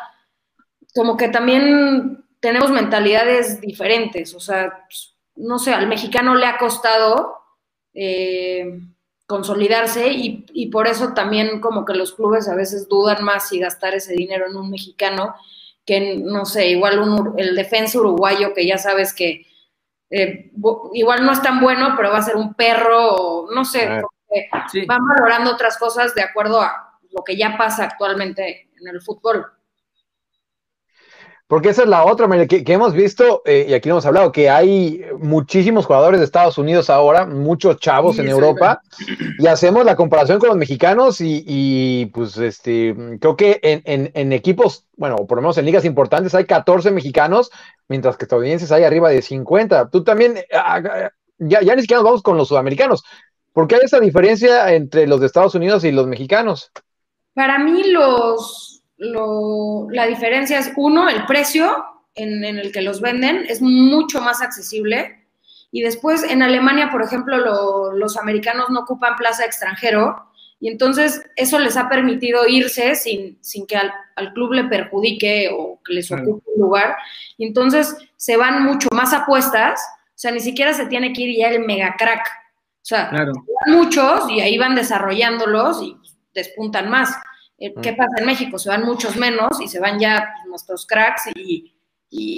[0.93, 4.33] como que también tenemos mentalidades diferentes.
[4.33, 7.39] O sea, pues, no sé, al mexicano le ha costado
[7.93, 8.79] eh,
[9.27, 13.59] consolidarse y, y, por eso también como que los clubes a veces dudan más si
[13.59, 15.35] gastar ese dinero en un mexicano
[15.85, 19.47] que, no sé, igual un, el defensa uruguayo que ya sabes que
[20.09, 20.51] eh,
[20.93, 23.87] igual no es tan bueno, pero va a ser un perro o no sé,
[24.87, 29.45] van valorando otras cosas de acuerdo a lo que ya pasa actualmente en el fútbol.
[31.47, 34.49] Porque esa es la otra, que, que hemos visto, eh, y aquí hemos hablado, que
[34.49, 38.81] hay muchísimos jugadores de Estados Unidos ahora, muchos chavos en Europa,
[39.37, 44.87] y hacemos la comparación con los mexicanos y, pues este, creo que en, en, equipos,
[44.97, 47.51] bueno, por lo menos en ligas importantes hay 14 mexicanos,
[47.87, 49.89] mientras que estadounidenses hay arriba de 50.
[49.89, 53.03] Tú también, ah, ah, ya, ya ni siquiera nos vamos con los sudamericanos.
[53.53, 56.71] ¿Por qué hay esa diferencia entre los de Estados Unidos y los mexicanos?
[57.35, 63.45] Para mí los lo, la diferencia es, uno, el precio en, el que los venden
[63.47, 65.25] es mucho más accesible.
[65.71, 70.15] Y después, en Alemania, por ejemplo, los americanos no ocupan plaza extranjero.
[70.61, 75.81] Y entonces eso les ha permitido irse sin, sin que al, club le perjudique o
[75.83, 76.95] que les ocupe un lugar.
[77.37, 79.81] Y entonces se van mucho más apuestas.
[80.07, 82.25] O sea, ni siquiera se tiene que ir ya el mega crack.
[82.25, 83.11] O sea,
[83.67, 85.97] muchos y ahí van desarrollándolos y
[86.33, 87.13] despuntan más.
[87.57, 88.59] Eh, ¿Qué pasa en México?
[88.59, 91.71] Se van muchos menos y se van ya nuestros cracks y,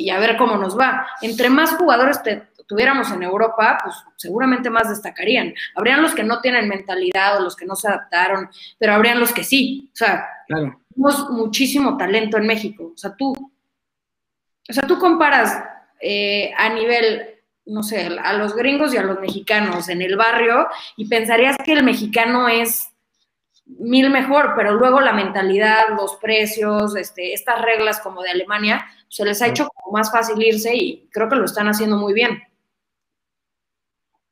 [0.09, 1.07] a ver cómo nos va.
[1.21, 2.19] Entre más jugadores
[2.67, 5.53] tuviéramos en Europa, pues seguramente más destacarían.
[5.75, 9.31] Habrían los que no tienen mentalidad o los que no se adaptaron, pero habrían los
[9.31, 9.89] que sí.
[9.93, 12.91] O sea, tenemos muchísimo talento en México.
[12.93, 15.63] O sea, tú, o sea, tú comparas
[16.01, 20.67] eh, a nivel no sé, a los gringos y a los mexicanos en el barrio
[20.95, 22.93] y pensarías que el mexicano es
[23.79, 29.25] mil mejor, pero luego la mentalidad, los precios, este, estas reglas como de Alemania, se
[29.25, 32.41] les ha hecho como más fácil irse y creo que lo están haciendo muy bien.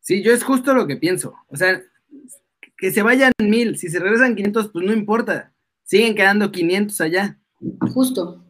[0.01, 1.35] Sí, yo es justo lo que pienso.
[1.47, 1.81] O sea,
[2.77, 5.51] que se vayan mil, si se regresan 500, pues no importa.
[5.83, 7.39] Siguen quedando 500 allá.
[7.93, 8.43] Justo.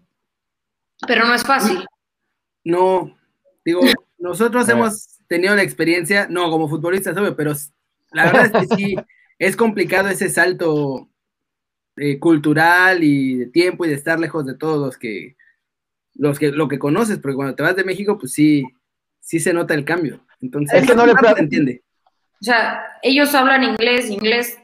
[1.07, 1.85] Pero no es fácil.
[2.63, 3.15] No,
[3.63, 3.81] digo,
[4.17, 7.53] nosotros hemos tenido la experiencia, no como futbolistas, obvio, pero
[8.11, 8.95] la verdad es que sí,
[9.39, 11.09] es complicado ese salto
[11.97, 15.35] eh, cultural y de tiempo y de estar lejos de todos los que,
[16.13, 18.63] los que, lo que conoces, porque cuando te vas de México, pues sí,
[19.19, 20.25] sí se nota el cambio.
[20.41, 21.83] Entonces, es que no le entiende.
[22.41, 24.59] O sea, ellos hablan inglés, inglés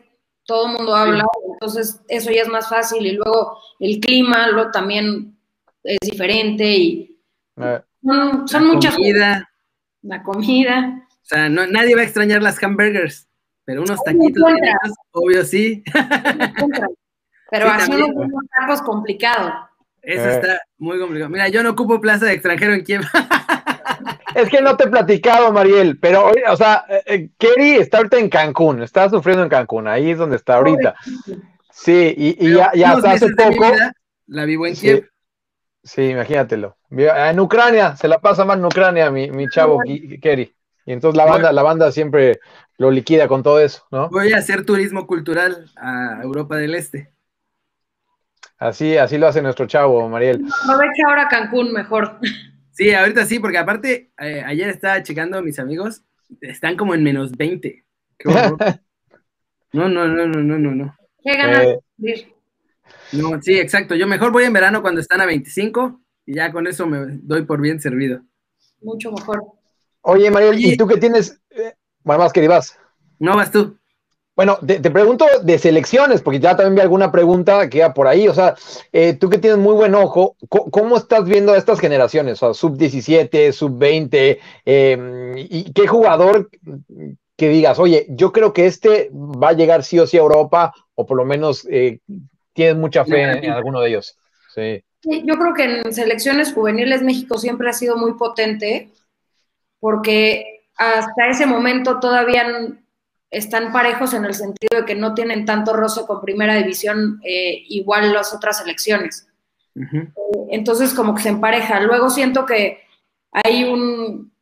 [0.45, 4.71] todo el mundo habla, entonces eso ya es más fácil y luego el clima lo
[4.71, 5.37] también
[5.83, 7.21] es diferente y
[8.03, 9.49] son, muchas comida.
[10.01, 11.07] La comida.
[11.09, 13.27] O sea, no, nadie va a extrañar las hamburgers.
[13.65, 14.43] Pero unos taquitos,
[15.11, 15.83] obvio sí.
[17.51, 19.69] Pero así unos tacos complicado.
[20.01, 20.33] Eso eh.
[20.33, 21.29] está muy complicado.
[21.29, 23.01] Mira, yo no ocupo plaza de extranjero en Kiev.
[24.35, 28.17] es que no te he platicado, Mariel, pero, o sea, eh, eh, Kerry está ahorita
[28.17, 30.95] en Cancún, está sufriendo en Cancún, ahí es donde está ahorita.
[31.71, 33.65] Sí, y, ya, ya hasta hace poco.
[34.27, 35.09] la vivo en Kiev.
[35.83, 36.77] Sí, imagínatelo.
[36.89, 39.79] En Ucrania, se la pasa mal en Ucrania, mi, mi chavo
[40.21, 40.55] Kerry.
[40.85, 42.39] Y entonces la banda, la banda siempre
[42.81, 44.09] lo liquida con todo eso, ¿no?
[44.09, 47.13] Voy a hacer turismo cultural a Europa del Este.
[48.57, 50.43] Así, así lo hace nuestro chavo, Mariel.
[50.63, 52.17] Aprovecha ahora Cancún mejor.
[52.71, 56.03] Sí, ahorita sí, porque aparte, eh, ayer estaba checando a mis amigos,
[56.41, 57.85] están como en menos 20.
[58.25, 60.95] no, no, no, no, no, no, no.
[61.23, 61.67] Qué ganas
[62.03, 62.33] eh,
[63.11, 63.93] No, sí, exacto.
[63.93, 67.43] Yo mejor voy en verano cuando están a 25 y ya con eso me doy
[67.43, 68.23] por bien servido.
[68.81, 69.43] Mucho mejor.
[70.01, 71.39] Oye, Mariel, ¿y tú qué tienes?
[71.51, 72.77] Eh, bueno, más que vas.
[73.19, 73.77] No, vas tú.
[74.35, 78.27] Bueno, te, pregunto de selecciones, porque ya también vi alguna pregunta que iba por ahí.
[78.27, 78.55] O sea,
[78.91, 82.41] eh, tú que tienes muy buen ojo, ¿cómo, estás viendo a estas generaciones?
[82.41, 86.49] O sea, sub 17, sub 20, em, y qué jugador
[87.37, 90.73] que digas, oye, yo creo que este va a llegar sí o sí a Europa,
[90.95, 91.99] o por lo menos eh,
[92.53, 94.17] tienes mucha fe en, en, alguno de ellos.
[94.55, 94.83] Sí.
[95.03, 98.89] Yo creo que en selecciones juveniles México siempre ha sido muy potente,
[99.79, 102.45] porque hasta ese momento todavía
[103.29, 107.63] están parejos en el sentido de que no tienen tanto roce con primera división eh,
[107.69, 109.27] igual las otras selecciones.
[109.75, 110.09] Eh,
[110.49, 111.79] entonces como que se empareja.
[111.81, 112.81] Luego siento que
[113.31, 114.33] hay un,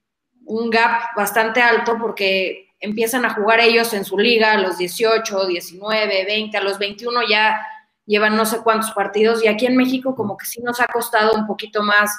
[0.45, 5.45] un, gap bastante alto porque empiezan a jugar ellos en su liga a los 18,
[5.45, 7.61] 19, 20, a los 21 ya
[8.05, 11.33] llevan no sé cuántos partidos y aquí en México como que sí nos ha costado
[11.35, 12.11] un poquito más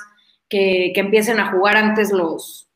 [0.49, 2.70] que, que empiecen a jugar antes los,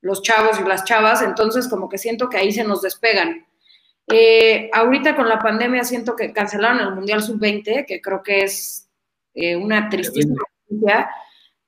[0.00, 3.46] los chavos y las chavas, entonces como que siento que ahí se nos despegan.
[4.10, 8.88] Eh, ahorita con la pandemia siento que cancelaron el Mundial Sub-20, que creo que es
[9.34, 11.10] eh, una tristísima noticia.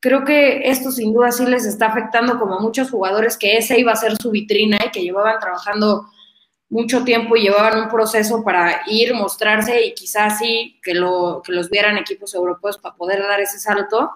[0.00, 3.78] Creo que esto sin duda sí les está afectando como a muchos jugadores que ese
[3.78, 6.06] iba a ser su vitrina y que llevaban trabajando
[6.70, 11.52] mucho tiempo y llevaban un proceso para ir, mostrarse y quizás sí que, lo, que
[11.52, 14.12] los vieran equipos europeos para poder dar ese salto.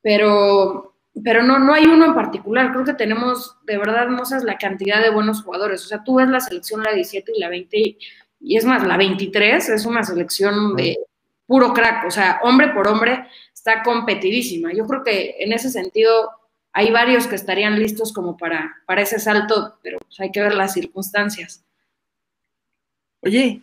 [0.00, 0.91] Pero
[1.24, 2.72] pero no, no hay uno en particular.
[2.72, 5.84] Creo que tenemos, de verdad, Mozas, la cantidad de buenos jugadores.
[5.84, 7.98] O sea, tú ves la selección, la 17 y la 20,
[8.40, 10.98] y es más, la 23 es una selección de
[11.46, 14.72] puro crack, o sea, hombre por hombre está competidísima.
[14.72, 16.30] Yo creo que en ese sentido
[16.72, 20.54] hay varios que estarían listos como para, para ese salto, pero pues, hay que ver
[20.54, 21.62] las circunstancias.
[23.20, 23.60] Oye,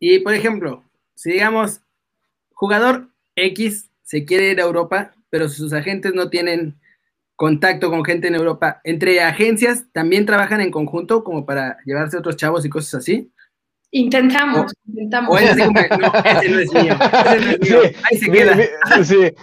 [0.00, 0.82] y por ejemplo,
[1.14, 1.80] si digamos,
[2.52, 6.80] jugador X se quiere ir a Europa, pero sus agentes no tienen
[7.34, 12.36] contacto con gente en Europa, entre agencias también trabajan en conjunto como para llevarse otros
[12.36, 13.30] chavos y cosas así.
[13.90, 15.34] Intentamos, intentamos.
[15.34, 16.94] O es así como que, no, ese no es mío,
[17.26, 17.80] ese no es mío.
[17.82, 18.54] Sí, Ahí se queda.
[18.56, 19.16] mi- sí.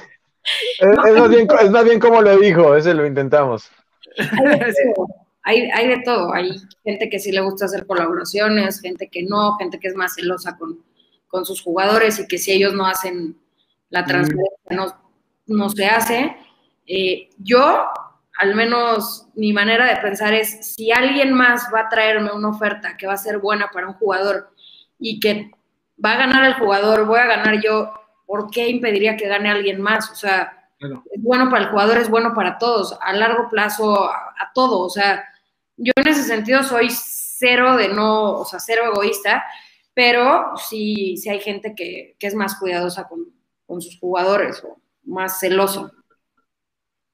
[0.79, 3.69] Es, es más bien, es más bien como lo dijo, ese lo intentamos.
[4.17, 5.07] Hay de todo,
[5.43, 6.33] hay, hay de todo.
[6.33, 10.15] Hay gente que sí le gusta hacer colaboraciones, gente que no, gente que es más
[10.15, 10.83] celosa con,
[11.27, 13.37] con sus jugadores y que si ellos no hacen
[13.91, 15.02] la transferencia no,
[15.47, 16.35] no se hace.
[16.87, 17.85] Eh, yo,
[18.39, 22.97] al menos mi manera de pensar es, si alguien más va a traerme una oferta
[22.97, 24.49] que va a ser buena para un jugador
[24.99, 25.51] y que
[26.03, 27.93] va a ganar el jugador, voy a ganar yo,
[28.25, 30.09] ¿por qué impediría que gane alguien más?
[30.11, 31.01] O sea, Claro.
[31.11, 34.79] es bueno para el jugador, es bueno para todos, a largo plazo, a, a todo.
[34.79, 35.23] O sea,
[35.77, 39.45] yo en ese sentido soy cero de no, o sea, cero egoísta,
[39.93, 43.27] pero sí, sí hay gente que, que es más cuidadosa con,
[43.65, 45.91] con sus jugadores o más celoso.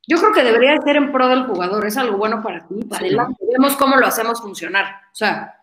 [0.08, 2.84] Yo creo que debería de ser en pro del jugador, es algo bueno para ti,
[2.86, 3.16] para Sí.
[3.52, 4.86] Vemos cómo lo hacemos funcionar.
[5.12, 5.56] O sea,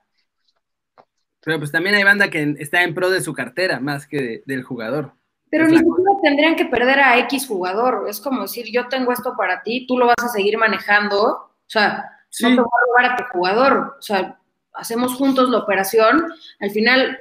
[1.42, 4.42] Pero pues también hay banda que está en pro de su cartera más que de-
[4.46, 5.12] del jugador.
[5.48, 8.06] Pero Es ni siquiera tendrían que perder a X jugador.
[8.08, 11.22] Es como decir, yo tengo esto para ti, tú lo vas a seguir manejando.
[11.24, 12.42] O sea, Sí.
[12.44, 13.94] no te voy a robar a tu jugador.
[13.96, 14.40] O sea,
[14.74, 16.26] hacemos juntos la operación.
[16.58, 17.16] Al final,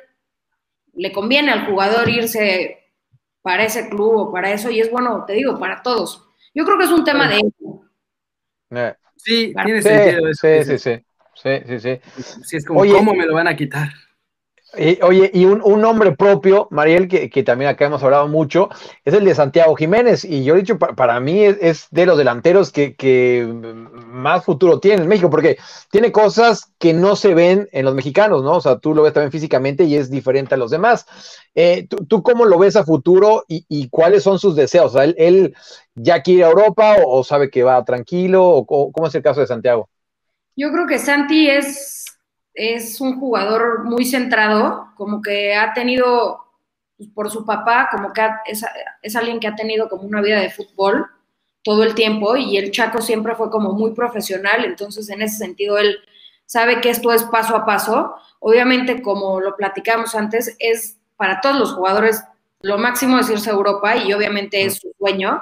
[0.93, 2.84] le conviene al jugador irse
[3.45, 6.27] para ese club o para eso, y es bueno, te digo, para todos.
[6.55, 7.41] Yo creo que es un tema de
[8.71, 10.47] Eh, Sí, tiene Sí, sentido eso.
[10.47, 11.99] sí, sí, sí, sí, sí, sí.
[12.43, 13.89] Sí, es como, Oye, ¿cómo me lo van a quitar?
[15.03, 18.69] Oye, y un, un nombre propio, Mariel, que, que también acá hemos hablado mucho,
[19.05, 20.25] es el de Santiago Jiménez.
[20.25, 23.47] Y yo he dicho, pa- para, mí es, de los delanteros que, que
[24.07, 25.57] más futuro tiene en México, porque
[25.91, 28.57] tiene cosas que no se ven en los mexicanos, ¿no?
[28.57, 31.05] O sea, tú lo ves también físicamente y es diferente a los demás.
[31.55, 34.87] Eh, ¿tú, tú cómo lo ves a futuro y, y cuáles son sus deseos?
[34.93, 35.55] O sea, ¿él,
[35.95, 38.45] ya quiere a Europa o, sabe que va tranquilo?
[38.45, 39.89] O ¿Cómo es el caso de Santiago?
[40.57, 42.04] Yo creo que Santi es,
[42.55, 46.39] es un jugador muy centrado, como que ha tenido,
[46.97, 48.65] pues, por su papá, como que es,
[49.01, 51.07] es alguien que ha tenido como una vida de fútbol
[51.63, 55.77] todo el tiempo y el Chaco siempre fue como muy profesional, entonces en ese sentido
[55.77, 55.97] él
[56.45, 58.15] sabe que esto es paso a paso.
[58.39, 62.23] Obviamente, como lo platicamos antes, es para todos los jugadores
[62.65, 65.39] lo máximo es irse a Europa y obviamente es su sueño,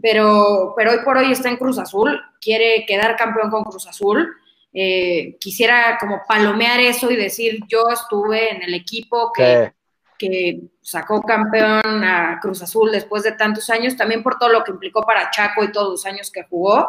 [0.00, 4.36] pero, pero hoy por hoy está en Cruz Azul, quiere quedar campeón con Cruz Azul.
[4.72, 9.72] Eh, quisiera como palomear eso y decir, yo estuve en el equipo que,
[10.16, 14.70] que sacó campeón a Cruz Azul después de tantos años, también por todo lo que
[14.70, 16.88] implicó para Chaco y todos los años que jugó.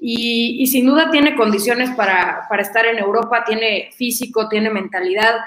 [0.00, 5.40] Y, y sin duda tiene condiciones para, para estar en Europa, tiene físico, tiene mentalidad.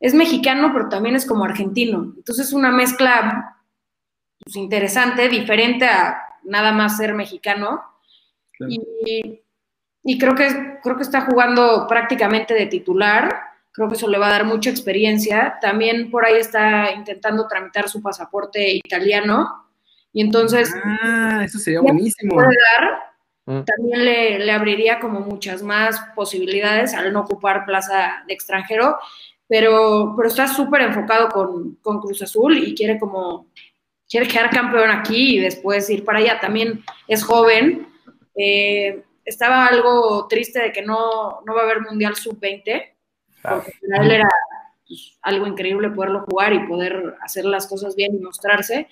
[0.00, 2.14] Es mexicano, pero también es como argentino.
[2.16, 3.56] Entonces es una mezcla
[4.42, 7.82] pues, interesante, diferente a nada más ser mexicano.
[8.52, 8.72] Claro.
[8.72, 9.42] Y,
[10.10, 13.28] y creo, que, creo que está jugando prácticamente de titular.
[13.72, 15.58] Creo que eso le va a dar mucha experiencia.
[15.60, 19.66] También por ahí está intentando tramitar su pasaporte italiano.
[20.12, 22.34] Y entonces Ah, eso sería buenísimo.
[22.34, 22.98] puede dar,
[23.48, 23.64] Mm.
[23.64, 28.98] también le, le abriría como muchas más posibilidades al no ocupar plaza de extranjero,
[29.48, 33.46] pero, pero está súper enfocado con, con Cruz Azul y quiere como,
[34.08, 36.40] quiere quedar campeón aquí y después ir para allá.
[36.40, 37.86] También es joven.
[38.36, 42.94] Eh, estaba algo triste de que no, no va a haber Mundial Sub-20,
[43.40, 43.62] Claro.
[43.62, 44.28] porque para él era
[44.86, 48.88] pues, algo increíble poderlo jugar y poder hacer las cosas bien y mostrarse,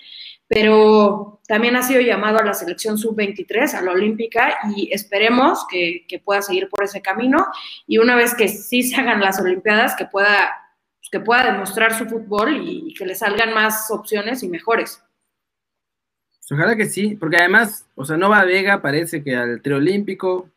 [0.46, 6.04] pero también ha sido llamado a la selección sub-23, a la olímpica, y esperemos que,
[6.06, 7.46] que pueda seguir por ese camino
[7.86, 10.52] y una vez que sí se hagan las olimpiadas, que pueda,
[11.00, 15.02] pues, que pueda demostrar su fútbol y, y que le salgan más opciones y mejores.
[16.50, 20.48] Ojalá que sí, porque además, o sea, Nova Vega parece que al trio olímpico,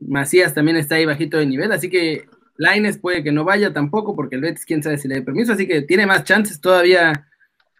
[0.00, 4.16] Macías también está ahí bajito de nivel, así que Laines puede que no vaya tampoco,
[4.16, 7.28] porque el Betis quién sabe si le dé permiso, así que tiene más chances todavía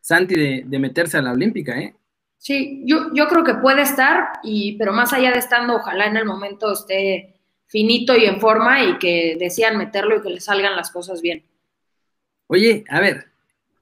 [0.01, 1.95] Santi de, de meterse a la olímpica, ¿eh?
[2.39, 6.17] Sí, yo, yo creo que puede estar, y, pero más allá de estando, ojalá en
[6.17, 7.37] el momento esté
[7.67, 11.45] finito y en forma y que decían meterlo y que le salgan las cosas bien.
[12.49, 13.27] Oye, a ver,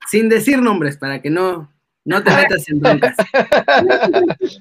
[0.06, 1.69] sin decir nombres, para que no,
[2.05, 3.16] No te metas en broncas.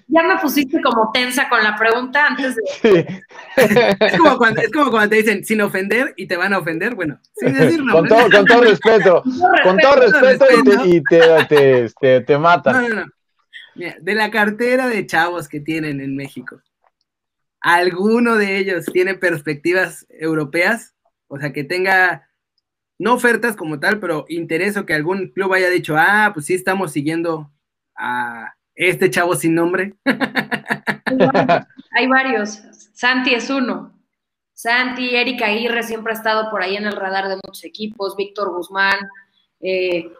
[0.07, 3.23] Ya me pusiste como tensa con la pregunta antes de.
[3.99, 6.95] Es como, cuando, es como cuando te dicen sin ofender y te van a ofender.
[6.95, 9.23] Bueno, sin decir Con todo, con todo respeto.
[9.63, 12.81] Con todo respeto y te, y te, te, te, te matan.
[12.81, 13.11] No, no, no.
[13.75, 16.61] Mira, de la cartera de chavos que tienen en México,
[17.61, 20.95] ¿alguno de ellos tiene perspectivas europeas?
[21.27, 22.28] O sea, que tenga,
[22.99, 26.53] no ofertas como tal, pero interés o que algún club haya dicho, ah, pues sí
[26.53, 27.49] estamos siguiendo
[27.95, 29.95] a este chavo sin nombre.
[31.95, 32.61] Hay varios.
[32.93, 33.97] Santi es uno.
[34.53, 38.53] Santi, Erika Aguirre siempre ha estado por ahí en el radar de muchos equipos, Víctor
[38.53, 38.99] Guzmán,
[39.61, 40.11] eh,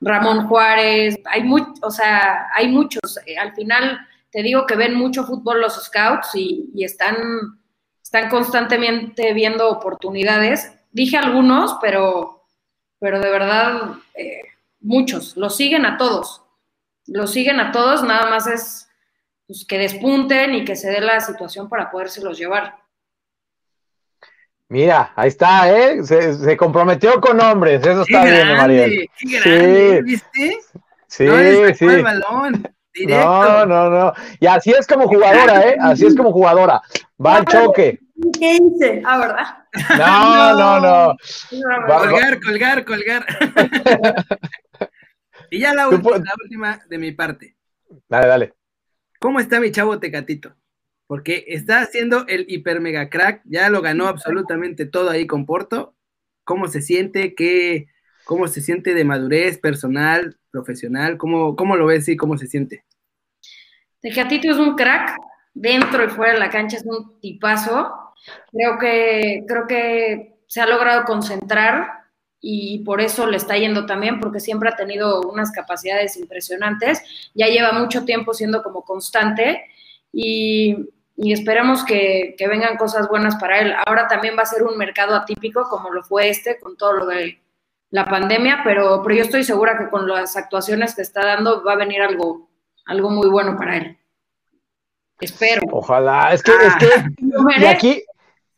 [0.00, 3.18] Ramón Juárez, hay muchos, o sea, hay muchos.
[3.26, 3.98] Eh, Al final
[4.30, 7.16] te digo que ven mucho fútbol los scouts y, y están,
[8.00, 10.72] están constantemente viendo oportunidades.
[10.90, 12.44] Dije algunos, pero,
[12.98, 14.42] pero de verdad eh,
[14.80, 15.36] muchos.
[15.36, 16.42] Los siguen a todos.
[17.06, 18.88] Los siguen a todos, nada más es
[19.46, 22.76] pues, que despunten y que se dé la situación para podérselos llevar.
[24.68, 26.04] Mira, ahí está, ¿eh?
[26.04, 28.56] Se, se comprometió con hombres, eso ¡Qué está bien, grande!
[28.56, 29.10] Mariel.
[29.18, 29.96] ¡Qué grande!
[29.96, 30.02] Sí.
[30.04, 30.58] ¿Viste?
[31.08, 31.84] Sí, no sí.
[31.86, 32.68] el balón.
[32.94, 33.26] Directo.
[33.26, 34.12] No, no, no.
[34.38, 35.76] Y así es como jugadora, ¿eh?
[35.80, 36.80] Así es como jugadora.
[37.24, 37.98] Va al choque.
[38.38, 39.02] ¿Qué hice?
[39.04, 39.44] Ah, ¿verdad?
[39.98, 41.16] No, no, no.
[41.62, 43.26] Va- va- Colgar, colgar, colgar.
[45.50, 47.56] y ya la última, puedes- la última de mi parte.
[48.08, 48.54] Dale, dale.
[49.18, 50.54] ¿Cómo está mi chavo Tecatito?
[51.06, 55.94] Porque está haciendo el hiper mega crack, ya lo ganó absolutamente todo ahí con Porto.
[56.44, 57.34] ¿Cómo se siente?
[57.34, 57.86] ¿Qué,
[58.24, 61.16] ¿Cómo se siente de madurez personal, profesional?
[61.16, 62.84] ¿Cómo, cómo lo ves y cómo se siente?
[64.00, 65.16] Tecatito es un crack,
[65.52, 68.09] dentro y fuera de la cancha es un tipazo.
[68.52, 72.00] Creo que, creo que se ha logrado concentrar
[72.40, 77.02] y por eso le está yendo también, porque siempre ha tenido unas capacidades impresionantes.
[77.34, 79.64] Ya lleva mucho tiempo siendo como constante
[80.12, 83.74] y, y esperemos que, que vengan cosas buenas para él.
[83.86, 87.06] Ahora también va a ser un mercado atípico como lo fue este, con todo lo
[87.06, 87.40] de
[87.90, 91.72] la pandemia, pero, pero yo estoy segura que con las actuaciones que está dando va
[91.74, 92.48] a venir algo,
[92.86, 93.98] algo muy bueno para él.
[95.20, 95.62] Espero.
[95.70, 96.32] Ojalá.
[96.32, 96.86] Es que, es que,
[97.18, 98.02] Lo y aquí,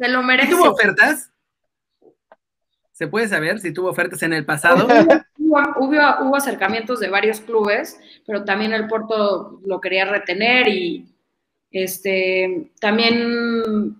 [0.03, 0.51] se lo ¿Y merece.
[0.51, 1.31] tuvo ofertas?
[2.93, 4.87] ¿Se puede saber si tuvo ofertas en el pasado?
[5.39, 11.15] Hubo, hubo- hubo acercamientos de varios clubes, pero también el Porto lo quería retener y
[11.71, 13.95] este también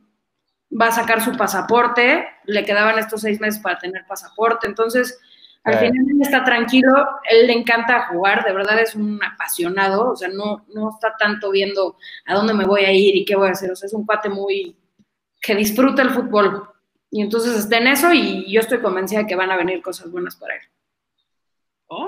[0.71, 2.25] va a sacar su pasaporte.
[2.47, 4.67] Le quedaban estos seis meses para tener pasaporte.
[4.67, 5.19] Entonces,
[5.65, 5.79] al Eh.
[5.79, 10.29] final él está tranquilo, él le encanta jugar, de verdad es un apasionado, o sea,
[10.29, 13.53] no, no está tanto viendo a dónde me voy a ir y qué voy a
[13.53, 14.75] hacer, o sea, es un cuate muy
[15.43, 16.69] que disfruta el fútbol.
[17.11, 20.11] Y entonces está en eso y yo estoy convencida de que van a venir cosas
[20.11, 20.63] buenas para él.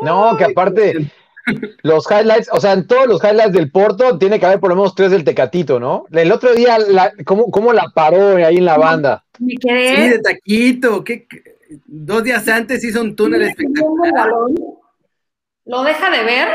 [0.01, 1.13] no, que aparte,
[1.83, 4.77] los highlights, o sea, en todos los highlights del Porto tiene que haber por lo
[4.77, 6.07] menos tres del Tecatito, ¿no?
[6.11, 9.25] El otro día, la, ¿cómo, ¿cómo la paró ahí en la banda?
[9.41, 11.05] Me Sí, de taquito.
[11.05, 11.27] ¿qué-?
[11.85, 14.15] Dos días antes hizo un túnel el espectacular.
[14.15, 14.55] balón,
[15.67, 16.49] lo deja de ver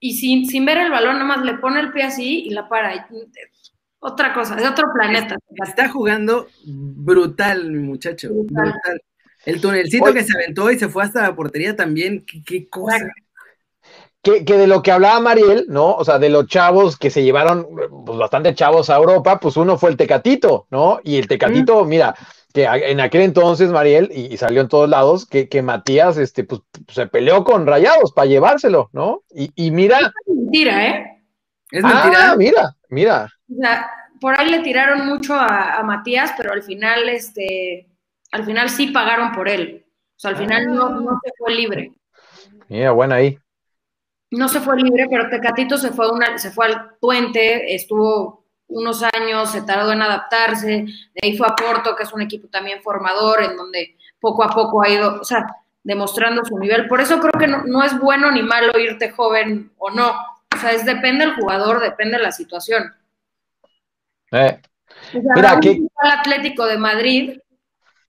[0.00, 2.68] y sin, sin ver el balón, nada más le pone el pie así y la
[2.68, 3.08] para.
[3.98, 5.36] Otra cosa, de otro planeta.
[5.66, 8.28] Está jugando brutal, mi muchacho.
[8.32, 8.72] Brutal.
[8.72, 9.02] Brutal.
[9.44, 10.14] El tunelcito Oye.
[10.14, 12.24] que se aventó y se fue hasta la portería también.
[12.26, 12.98] Qué, qué cosa.
[14.22, 15.94] Que, que de lo que hablaba Mariel, ¿no?
[15.94, 17.66] O sea, de los chavos que se llevaron,
[18.04, 20.98] pues bastante chavos a Europa, pues uno fue el Tecatito, ¿no?
[21.04, 22.16] Y el Tecatito, mira,
[22.52, 26.42] que en aquel entonces, Mariel, y, y salió en todos lados, que, que Matías, este,
[26.42, 29.22] pues se peleó con Rayados para llevárselo, ¿no?
[29.32, 31.22] Y, y mira, Mentira, ¿eh?
[31.70, 32.32] Es mentira.
[32.32, 33.28] ah, mira, mira.
[33.50, 37.88] O sea, por ahí le tiraron mucho a, a Matías, pero al final, este,
[38.32, 39.86] al final sí pagaron por él.
[40.16, 41.92] O sea, al final no, no se fue libre.
[42.68, 43.38] Mira, bueno ahí.
[44.30, 49.02] No se fue libre, pero Tecatito se fue, una, se fue al Puente, estuvo unos
[49.02, 52.82] años, se tardó en adaptarse, de ahí fue a Porto, que es un equipo también
[52.82, 55.46] formador, en donde poco a poco ha ido, o sea,
[55.84, 56.88] demostrando su nivel.
[56.88, 60.12] Por eso creo que no, no es bueno ni malo irte joven o no.
[60.56, 62.94] O sea, es depende del jugador, depende de la situación.
[64.32, 64.60] Eh,
[65.08, 67.38] O sea, Mira, Raúl que- fue al Atlético de Madrid,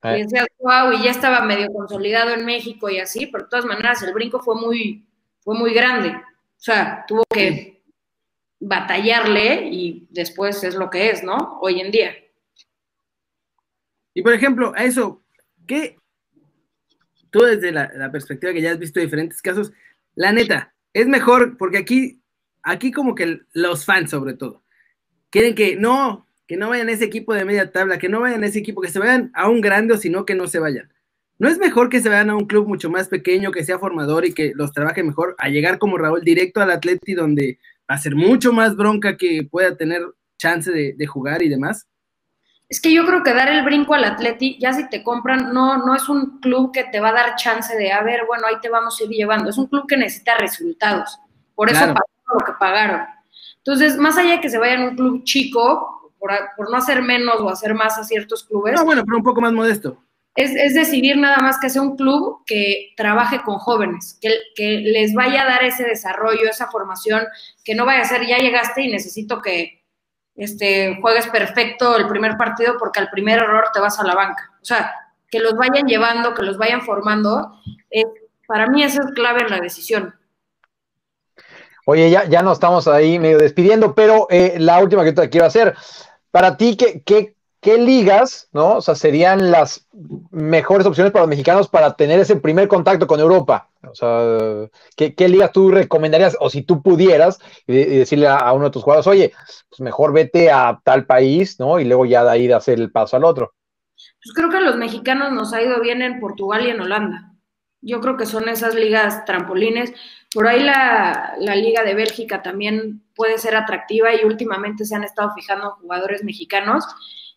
[0.03, 0.17] eh.
[0.19, 3.65] y decías, wow, y ya estaba medio consolidado en México y así, pero de todas
[3.65, 5.05] maneras el brinco fue muy,
[5.41, 6.09] fue muy grande.
[6.09, 7.83] O sea, tuvo que
[8.59, 11.59] batallarle y después es lo que es, ¿no?
[11.61, 12.15] Hoy en día.
[14.13, 15.21] Y por ejemplo, a eso,
[15.67, 15.97] ¿qué?
[17.29, 19.71] Tú desde la, la perspectiva que ya has visto diferentes casos,
[20.15, 22.16] la neta, es mejor, porque aquí,
[22.68, 24.61] aquí como que los fans sobre todo,
[25.30, 28.43] quieren que no, que no vayan a ese equipo de media tabla, que no vayan
[28.43, 30.59] a ese equipo, que se vayan a un grande o si no, que no se
[30.59, 30.91] vayan.
[31.39, 34.26] ¿No es mejor que se vayan a un club mucho más pequeño, que sea formador
[34.26, 37.59] y que los trabaje mejor, a llegar como Raúl directo al Atleti, donde
[37.89, 40.01] va a ser mucho más bronca que pueda tener
[40.38, 41.88] chance de, jugar y demás?
[42.68, 45.86] Es que yo creo que dar el brinco al Atleti, ya si te compran, no,
[45.86, 48.55] no es un club que te va a dar chance de, a ver, bueno, ahí
[48.61, 49.49] te vamos a ir llevando.
[49.49, 51.18] Es un club que necesita resultados.
[51.55, 53.01] Por eso pagaron lo que pagaron.
[53.57, 57.01] Entonces, más allá de que se vayan a un club chico, por, por, no hacer
[57.01, 58.73] menos o hacer más a ciertos clubes.
[58.75, 59.97] No, bueno, pero un poco más modesto
[60.38, 65.13] es, decidir nada más que sea un club que trabaje con jóvenes, que, que, les
[65.15, 67.23] vaya a dar ese desarrollo, esa formación,
[67.65, 69.84] que no vaya a ser ya llegaste y necesito que
[70.36, 74.51] este, juegues perfecto el primer partido porque al primer error te vas a la banca.
[74.61, 74.93] O sea,
[75.28, 77.59] que los vayan llevando, que los vayan formando,
[78.47, 80.13] para mí eso es clave en la decisión.
[81.89, 85.47] Oye, ya, ya nos estamos ahí medio despidiendo, pero eh, la última que te quiero
[85.47, 85.75] hacer.
[86.31, 88.75] Para ti, ¿qué, qué ¿qué ligas, no?
[88.75, 89.88] O sea, serían las
[90.31, 93.69] mejores opciones para los mexicanos para tener ese primer contacto con Europa?
[93.83, 96.38] O sea, ¿qué, ligas tú recomendarías?
[96.39, 99.33] O si tú pudieras decirle a, uno de tus jugadores, oye,
[99.69, 101.79] pues mejor vete a tal país, ¿no?
[101.79, 103.53] Y luego ya de ahí de hacer el paso al otro.
[104.23, 107.33] Pues creo que a los mexicanos nos ha ido bien en Portugal y en Holanda.
[107.81, 109.93] Yo creo que son esas ligas trampolines.
[110.34, 115.03] Por ahí la, la Liga de Bélgica también puede ser atractiva y últimamente se han
[115.03, 116.86] estado fijando jugadores mexicanos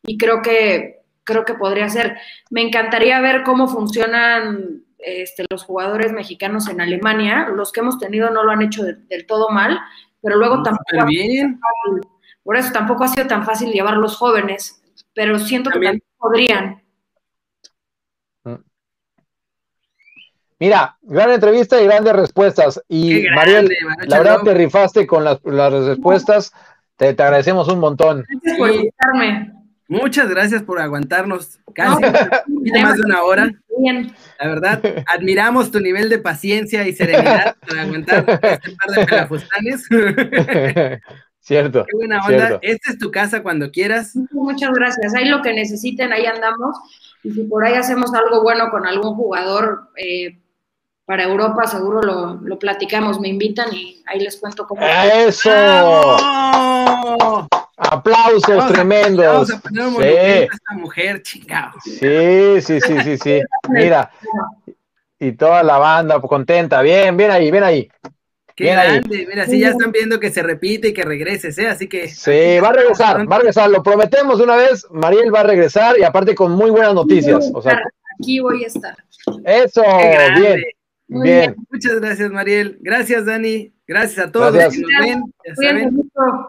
[0.02, 2.18] y creo que, creo que podría ser.
[2.50, 7.48] Me encantaría ver cómo funcionan este, los jugadores mexicanos en Alemania.
[7.48, 9.78] Los que hemos tenido no lo han hecho del todo mal,
[10.22, 11.06] pero luego mm, tampoco.
[11.06, 11.58] Bien.
[12.42, 14.82] por eso tampoco ha sido tan fácil llevar los jóvenes,
[15.14, 16.82] pero siento que también podrían.
[18.44, 18.54] Mm.
[20.60, 22.82] Mira, gran entrevista y grandes respuestas.
[22.86, 23.70] Y Mariel,
[24.06, 26.52] la verdad te rifaste con las, respuestas.
[26.96, 28.26] Te, agradecemos un montón.
[28.28, 29.54] Gracias por invitarme.
[29.88, 32.02] Muchas gracias por aguantarnos casi
[32.82, 33.50] más de una hora.
[34.38, 39.88] La verdad, admiramos tu nivel de paciencia y serenidad para aguantar este par de pelafustanes.
[41.40, 41.86] Cierto.
[41.86, 42.58] Qué buena onda.
[42.60, 44.14] Esta es tu casa cuando quieras.
[44.30, 45.14] Muchas gracias.
[45.14, 46.76] Ahí lo que necesiten, ahí andamos.
[47.22, 50.38] Y si por ahí hacemos algo bueno con algún jugador eh,
[51.10, 53.18] para Europa, seguro lo, platicamos.
[53.18, 54.80] Me invitan y ahí les cuento cómo.
[54.80, 55.50] ¡Eso!
[57.76, 59.26] Aplausos tremendos.
[59.26, 60.02] Vamos a poner un sí.
[60.04, 61.72] a esta mujer, chingado.
[61.82, 63.40] Sí, sí, sí, sí, sí.
[63.70, 64.12] Mira.
[65.18, 66.80] Y toda la banda contenta.
[66.80, 67.90] Bien, bien ahí, bien ahí.
[68.54, 69.26] Qué grande.
[69.28, 71.66] Mira, sí, ya están viendo que se repite y que regreses, ¿eh?
[71.66, 72.06] Así que.
[72.06, 73.68] Sí, va a regresar, va a regresar.
[73.68, 74.86] Lo prometemos una vez.
[74.92, 77.50] Mariel va a regresar y aparte con muy buenas noticias.
[77.52, 77.82] O sea,
[78.16, 78.96] aquí voy a estar.
[79.44, 79.82] Eso,
[80.36, 80.62] bien.
[81.10, 81.56] Bien.
[81.70, 82.78] Muchas gracias, Mariel.
[82.80, 83.72] Gracias, Dani.
[83.86, 84.84] Gracias a todos gracias.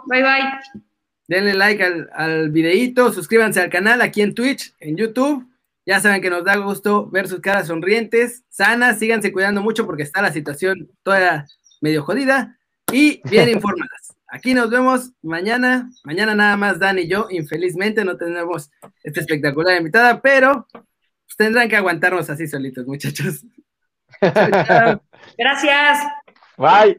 [0.08, 0.82] Bye, bye.
[1.28, 5.48] Denle like al, al videíto, suscríbanse al canal aquí en Twitch, en YouTube.
[5.86, 10.04] Ya saben que nos da gusto ver sus caras sonrientes, sanas, síganse cuidando mucho porque
[10.04, 11.48] está la situación toda
[11.80, 12.60] medio jodida
[12.92, 14.16] y bien informadas.
[14.28, 15.92] Aquí nos vemos mañana.
[16.04, 18.70] Mañana nada más Dan y yo, infelizmente no tenemos
[19.04, 23.46] esta espectacular invitada, pero pues, tendrán que aguantarnos así solitos, muchachos.
[25.38, 26.00] Gracias.
[26.58, 26.98] Bye.